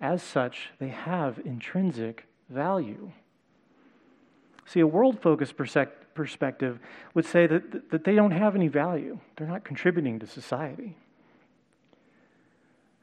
As 0.00 0.22
such, 0.22 0.70
they 0.78 0.88
have 0.88 1.40
intrinsic 1.44 2.26
value. 2.48 3.10
See, 4.66 4.80
a 4.80 4.86
world 4.86 5.20
focused 5.20 5.56
perspective 5.56 6.78
would 7.12 7.26
say 7.26 7.46
that, 7.46 7.90
that 7.90 8.04
they 8.04 8.14
don't 8.14 8.30
have 8.30 8.54
any 8.54 8.68
value, 8.68 9.18
they're 9.36 9.46
not 9.46 9.64
contributing 9.64 10.18
to 10.20 10.26
society. 10.26 10.96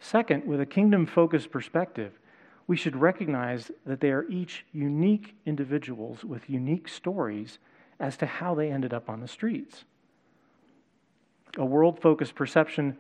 Second, 0.02 0.46
with 0.48 0.60
a 0.60 0.66
kingdom 0.66 1.06
focused 1.06 1.52
perspective, 1.52 2.20
we 2.66 2.76
should 2.76 2.96
recognize 2.96 3.72
that 3.86 4.02
they 4.02 4.10
are 4.10 4.28
each 4.30 4.66
unique 4.74 5.36
individuals 5.46 6.26
with 6.26 6.50
unique 6.50 6.88
stories 6.88 7.60
as 8.00 8.18
to 8.18 8.26
how 8.26 8.56
they 8.56 8.72
ended 8.72 8.94
up 8.94 9.10
on 9.10 9.22
the 9.22 9.28
streets. 9.28 9.86
A 11.58 11.66
world 11.66 12.02
focused 12.02 12.34
perception 12.34 12.98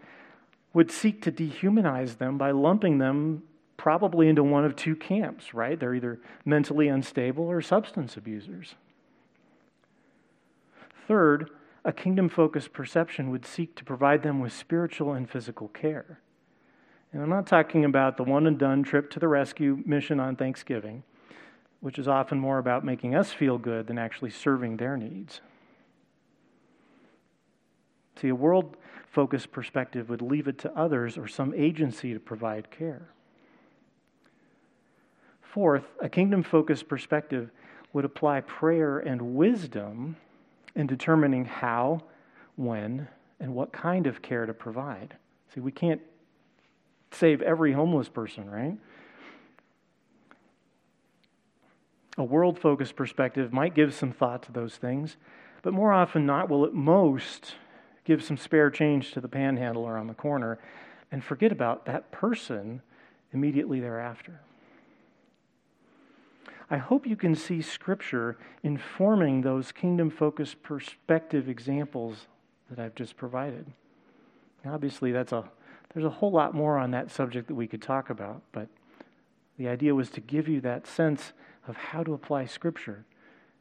would 0.73 0.91
seek 0.91 1.23
to 1.23 1.31
dehumanize 1.31 2.19
them 2.19 2.37
by 2.37 2.51
lumping 2.51 2.99
them 2.99 3.43
probably 3.77 4.29
into 4.29 4.43
one 4.43 4.63
of 4.63 4.75
two 4.75 4.95
camps, 4.95 5.55
right? 5.55 5.79
They're 5.79 5.95
either 5.95 6.19
mentally 6.45 6.87
unstable 6.87 7.45
or 7.45 7.61
substance 7.61 8.15
abusers. 8.15 8.75
Third, 11.07 11.49
a 11.83 11.91
kingdom 11.91 12.29
focused 12.29 12.73
perception 12.73 13.31
would 13.31 13.45
seek 13.45 13.75
to 13.77 13.83
provide 13.83 14.21
them 14.21 14.39
with 14.39 14.53
spiritual 14.53 15.13
and 15.13 15.27
physical 15.27 15.67
care. 15.69 16.19
And 17.13 17.21
I'm 17.21 17.29
not 17.29 17.47
talking 17.47 17.83
about 17.83 18.17
the 18.17 18.23
one 18.23 18.47
and 18.47 18.57
done 18.57 18.83
trip 18.83 19.09
to 19.11 19.19
the 19.19 19.27
rescue 19.27 19.83
mission 19.85 20.19
on 20.19 20.35
Thanksgiving, 20.35 21.03
which 21.81 21.99
is 21.99 22.07
often 22.07 22.39
more 22.39 22.57
about 22.57 22.85
making 22.85 23.15
us 23.15 23.33
feel 23.33 23.57
good 23.57 23.87
than 23.87 23.97
actually 23.97 24.29
serving 24.29 24.77
their 24.77 24.95
needs. 24.95 25.41
See, 28.15 28.29
a 28.29 28.35
world 28.35 28.77
focused 29.09 29.51
perspective 29.51 30.09
would 30.09 30.21
leave 30.21 30.47
it 30.47 30.57
to 30.59 30.71
others 30.77 31.17
or 31.17 31.27
some 31.27 31.53
agency 31.53 32.13
to 32.13 32.19
provide 32.19 32.71
care. 32.71 33.09
Fourth, 35.41 35.83
a 35.99 36.07
kingdom 36.07 36.43
focused 36.43 36.87
perspective 36.87 37.51
would 37.91 38.05
apply 38.05 38.39
prayer 38.41 38.99
and 38.99 39.35
wisdom 39.35 40.15
in 40.75 40.87
determining 40.87 41.43
how, 41.43 41.99
when, 42.55 43.07
and 43.41 43.53
what 43.53 43.73
kind 43.73 44.07
of 44.07 44.21
care 44.21 44.45
to 44.45 44.53
provide. 44.53 45.15
See, 45.53 45.59
we 45.59 45.73
can't 45.73 45.99
save 47.11 47.41
every 47.41 47.73
homeless 47.73 48.09
person, 48.09 48.49
right? 48.49 48.77
A 52.17 52.23
world 52.23 52.59
focused 52.59 52.95
perspective 52.95 53.53
might 53.53 53.73
give 53.73 53.93
some 53.93 54.11
thought 54.11 54.43
to 54.43 54.51
those 54.51 54.75
things, 54.75 55.17
but 55.61 55.73
more 55.73 55.91
often 55.91 56.25
not 56.25 56.49
will 56.49 56.65
it 56.65 56.73
most 56.73 57.55
give 58.03 58.23
some 58.23 58.37
spare 58.37 58.69
change 58.69 59.11
to 59.11 59.21
the 59.21 59.27
panhandler 59.27 59.97
on 59.97 60.07
the 60.07 60.13
corner, 60.13 60.59
and 61.11 61.23
forget 61.23 61.51
about 61.51 61.85
that 61.85 62.11
person 62.11 62.81
immediately 63.31 63.79
thereafter. 63.79 64.41
I 66.69 66.77
hope 66.77 67.05
you 67.05 67.15
can 67.15 67.35
see 67.35 67.61
Scripture 67.61 68.37
informing 68.63 69.41
those 69.41 69.71
kingdom 69.71 70.09
focused 70.09 70.63
perspective 70.63 71.49
examples 71.49 72.27
that 72.69 72.79
I've 72.79 72.95
just 72.95 73.17
provided. 73.17 73.65
Obviously, 74.65 75.11
that's 75.11 75.33
a, 75.33 75.49
there's 75.93 76.05
a 76.05 76.09
whole 76.09 76.31
lot 76.31 76.53
more 76.53 76.77
on 76.77 76.91
that 76.91 77.11
subject 77.11 77.47
that 77.47 77.55
we 77.55 77.67
could 77.67 77.81
talk 77.81 78.09
about, 78.09 78.41
but 78.51 78.67
the 79.57 79.67
idea 79.67 79.93
was 79.93 80.09
to 80.11 80.21
give 80.21 80.47
you 80.47 80.61
that 80.61 80.87
sense 80.87 81.33
of 81.67 81.75
how 81.75 82.03
to 82.03 82.13
apply 82.13 82.45
Scripture 82.45 83.05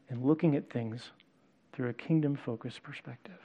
and 0.08 0.24
looking 0.24 0.56
at 0.56 0.70
things 0.70 1.10
through 1.72 1.88
a 1.88 1.94
kingdom 1.94 2.36
focused 2.36 2.82
perspective. 2.82 3.38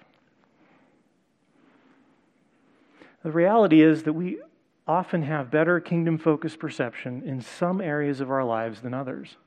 The 3.24 3.32
reality 3.32 3.82
is 3.82 4.04
that 4.04 4.14
we 4.14 4.40
often 4.88 5.24
have 5.24 5.50
better 5.50 5.80
kingdom 5.80 6.18
focused 6.18 6.60
perception 6.60 7.24
in 7.26 7.42
some 7.42 7.82
areas 7.82 8.22
of 8.22 8.30
our 8.30 8.44
lives 8.44 8.82
than 8.82 8.94
others. 8.94 9.38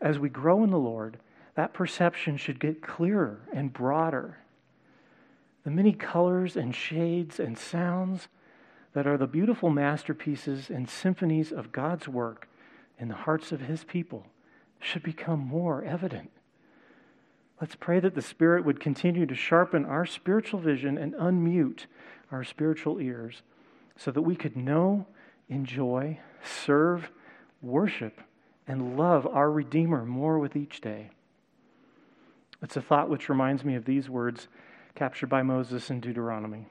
As 0.00 0.18
we 0.18 0.28
grow 0.28 0.62
in 0.62 0.70
the 0.70 0.78
Lord, 0.78 1.18
that 1.56 1.72
perception 1.72 2.36
should 2.36 2.60
get 2.60 2.82
clearer 2.82 3.40
and 3.52 3.72
broader. 3.72 4.38
The 5.64 5.70
many 5.70 5.92
colors 5.92 6.56
and 6.56 6.74
shades 6.74 7.40
and 7.40 7.58
sounds 7.58 8.28
that 8.92 9.06
are 9.06 9.16
the 9.16 9.26
beautiful 9.26 9.70
masterpieces 9.70 10.70
and 10.70 10.88
symphonies 10.88 11.50
of 11.50 11.72
God's 11.72 12.06
work 12.06 12.48
in 12.98 13.08
the 13.08 13.14
hearts 13.14 13.50
of 13.50 13.62
His 13.62 13.82
people 13.84 14.26
should 14.78 15.02
become 15.02 15.40
more 15.40 15.82
evident. 15.82 16.30
Let's 17.60 17.76
pray 17.76 17.98
that 18.00 18.14
the 18.14 18.22
Spirit 18.22 18.64
would 18.64 18.78
continue 18.78 19.26
to 19.26 19.34
sharpen 19.34 19.84
our 19.84 20.04
spiritual 20.04 20.60
vision 20.60 20.98
and 20.98 21.14
unmute 21.14 21.86
our 22.30 22.44
spiritual 22.44 23.00
ears 23.00 23.42
so 23.96 24.10
that 24.10 24.22
we 24.22 24.36
could 24.36 24.56
know, 24.56 25.06
enjoy, 25.48 26.18
serve, 26.42 27.10
worship, 27.62 28.20
and 28.66 28.96
love 28.96 29.26
our 29.26 29.50
Redeemer 29.50 30.04
more 30.04 30.38
with 30.38 30.56
each 30.56 30.80
day. 30.80 31.10
It's 32.62 32.76
a 32.76 32.82
thought 32.82 33.08
which 33.08 33.28
reminds 33.28 33.64
me 33.64 33.76
of 33.76 33.84
these 33.84 34.10
words 34.10 34.48
captured 34.94 35.26
by 35.26 35.42
Moses 35.42 35.90
in 35.90 35.98
Deuteronomy 35.98 36.66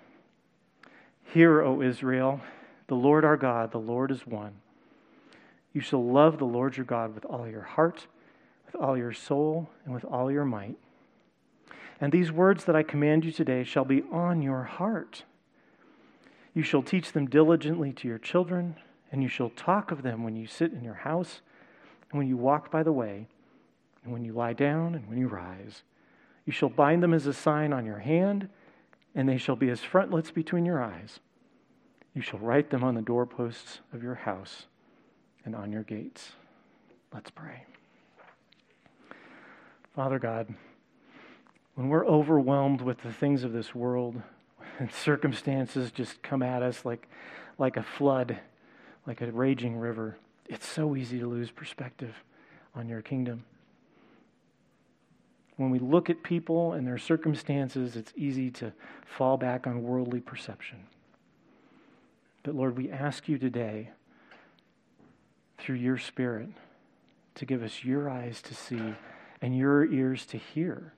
Hear, 1.25 1.61
O 1.61 1.81
Israel, 1.81 2.39
the 2.87 2.95
Lord 2.95 3.25
our 3.25 3.35
God, 3.35 3.71
the 3.71 3.79
Lord 3.79 4.11
is 4.11 4.27
one. 4.27 4.53
You 5.73 5.81
shall 5.81 6.05
love 6.05 6.37
the 6.37 6.45
Lord 6.45 6.77
your 6.77 6.85
God 6.85 7.15
with 7.15 7.25
all 7.25 7.47
your 7.47 7.63
heart, 7.63 8.05
with 8.65 8.75
all 8.75 8.97
your 8.97 9.13
soul, 9.13 9.67
and 9.83 9.93
with 9.93 10.05
all 10.05 10.31
your 10.31 10.45
might. 10.45 10.77
And 11.99 12.11
these 12.11 12.31
words 12.31 12.65
that 12.65 12.75
I 12.75 12.83
command 12.83 13.25
you 13.25 13.31
today 13.31 13.63
shall 13.63 13.83
be 13.83 14.03
on 14.11 14.41
your 14.41 14.63
heart. 14.63 15.23
You 16.53 16.61
shall 16.61 16.83
teach 16.83 17.13
them 17.13 17.25
diligently 17.27 17.91
to 17.93 18.07
your 18.07 18.19
children, 18.19 18.75
and 19.11 19.23
you 19.23 19.29
shall 19.29 19.49
talk 19.49 19.91
of 19.91 20.03
them 20.03 20.23
when 20.23 20.35
you 20.35 20.45
sit 20.45 20.71
in 20.71 20.83
your 20.83 20.93
house, 20.93 21.41
and 22.11 22.19
when 22.19 22.27
you 22.27 22.37
walk 22.37 22.69
by 22.69 22.83
the 22.83 22.91
way, 22.91 23.27
and 24.03 24.13
when 24.13 24.23
you 24.23 24.33
lie 24.33 24.53
down, 24.53 24.93
and 24.93 25.07
when 25.09 25.17
you 25.17 25.27
rise. 25.27 25.81
You 26.45 26.53
shall 26.53 26.69
bind 26.69 27.01
them 27.01 27.13
as 27.13 27.25
a 27.25 27.33
sign 27.33 27.73
on 27.73 27.85
your 27.85 27.99
hand, 27.99 28.49
and 29.15 29.27
they 29.29 29.37
shall 29.37 29.55
be 29.55 29.69
as 29.69 29.81
frontlets 29.81 30.31
between 30.31 30.65
your 30.65 30.81
eyes. 30.81 31.19
You 32.13 32.21
shall 32.21 32.39
write 32.39 32.69
them 32.69 32.83
on 32.83 32.95
the 32.95 33.01
doorposts 33.01 33.79
of 33.93 34.03
your 34.03 34.15
house 34.15 34.67
and 35.45 35.55
on 35.55 35.71
your 35.71 35.83
gates. 35.83 36.33
Let's 37.13 37.31
pray. 37.31 37.65
Father 39.95 40.19
God, 40.19 40.53
when 41.75 41.89
we're 41.89 42.05
overwhelmed 42.05 42.81
with 42.81 43.01
the 43.01 43.13
things 43.13 43.43
of 43.43 43.53
this 43.53 43.73
world 43.73 44.21
and 44.79 44.91
circumstances 44.91 45.91
just 45.91 46.21
come 46.21 46.41
at 46.41 46.61
us 46.61 46.83
like, 46.85 47.07
like 47.57 47.77
a 47.77 47.83
flood, 47.83 48.39
like 49.05 49.21
a 49.21 49.31
raging 49.31 49.77
river, 49.77 50.17
it's 50.49 50.67
so 50.67 50.95
easy 50.95 51.19
to 51.19 51.27
lose 51.27 51.51
perspective 51.51 52.15
on 52.75 52.89
your 52.89 53.01
kingdom. 53.01 53.45
When 55.57 55.69
we 55.69 55.79
look 55.79 56.09
at 56.09 56.23
people 56.23 56.73
and 56.73 56.87
their 56.87 56.97
circumstances, 56.97 57.95
it's 57.95 58.13
easy 58.15 58.49
to 58.51 58.73
fall 59.05 59.37
back 59.37 59.67
on 59.67 59.83
worldly 59.83 60.19
perception. 60.19 60.87
But 62.41 62.55
Lord, 62.55 62.75
we 62.75 62.89
ask 62.89 63.29
you 63.29 63.37
today 63.37 63.91
through 65.57 65.75
your 65.75 65.97
Spirit 65.97 66.49
to 67.35 67.45
give 67.45 67.63
us 67.63 67.83
your 67.83 68.09
eyes 68.09 68.41
to 68.43 68.55
see 68.55 68.95
and 69.41 69.55
your 69.55 69.85
ears 69.85 70.25
to 70.27 70.37
hear. 70.37 70.93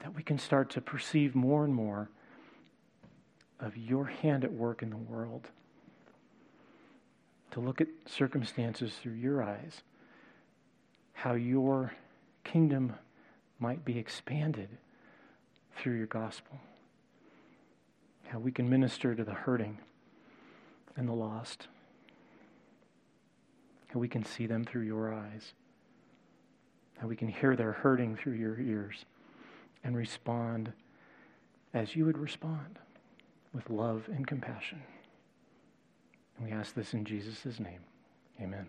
That 0.00 0.14
we 0.14 0.22
can 0.22 0.38
start 0.38 0.70
to 0.70 0.80
perceive 0.80 1.34
more 1.34 1.64
and 1.64 1.74
more 1.74 2.10
of 3.60 3.76
your 3.76 4.06
hand 4.06 4.44
at 4.44 4.52
work 4.52 4.82
in 4.82 4.90
the 4.90 4.96
world. 4.96 5.48
To 7.52 7.60
look 7.60 7.80
at 7.80 7.88
circumstances 8.06 8.94
through 9.00 9.12
your 9.12 9.42
eyes, 9.42 9.82
how 11.12 11.34
your 11.34 11.92
kingdom 12.44 12.94
might 13.58 13.84
be 13.84 13.98
expanded 13.98 14.68
through 15.76 15.96
your 15.96 16.06
gospel, 16.06 16.60
how 18.28 18.38
we 18.38 18.52
can 18.52 18.68
minister 18.68 19.14
to 19.14 19.24
the 19.24 19.32
hurting 19.32 19.78
and 20.96 21.08
the 21.08 21.12
lost 21.12 21.68
how 23.92 24.00
we 24.00 24.08
can 24.08 24.24
see 24.24 24.46
them 24.46 24.64
through 24.64 24.82
your 24.82 25.12
eyes, 25.12 25.52
how 26.98 27.06
we 27.06 27.16
can 27.16 27.28
hear 27.28 27.54
their 27.56 27.72
hurting 27.72 28.16
through 28.16 28.34
your 28.34 28.58
ears 28.58 29.04
and 29.84 29.96
respond 29.96 30.72
as 31.74 31.94
you 31.94 32.06
would 32.06 32.18
respond 32.18 32.78
with 33.52 33.68
love 33.68 34.08
and 34.08 34.26
compassion. 34.26 34.82
And 36.38 36.46
we 36.46 36.52
ask 36.52 36.74
this 36.74 36.94
in 36.94 37.04
Jesus' 37.04 37.60
name. 37.60 37.80
Amen. 38.40 38.66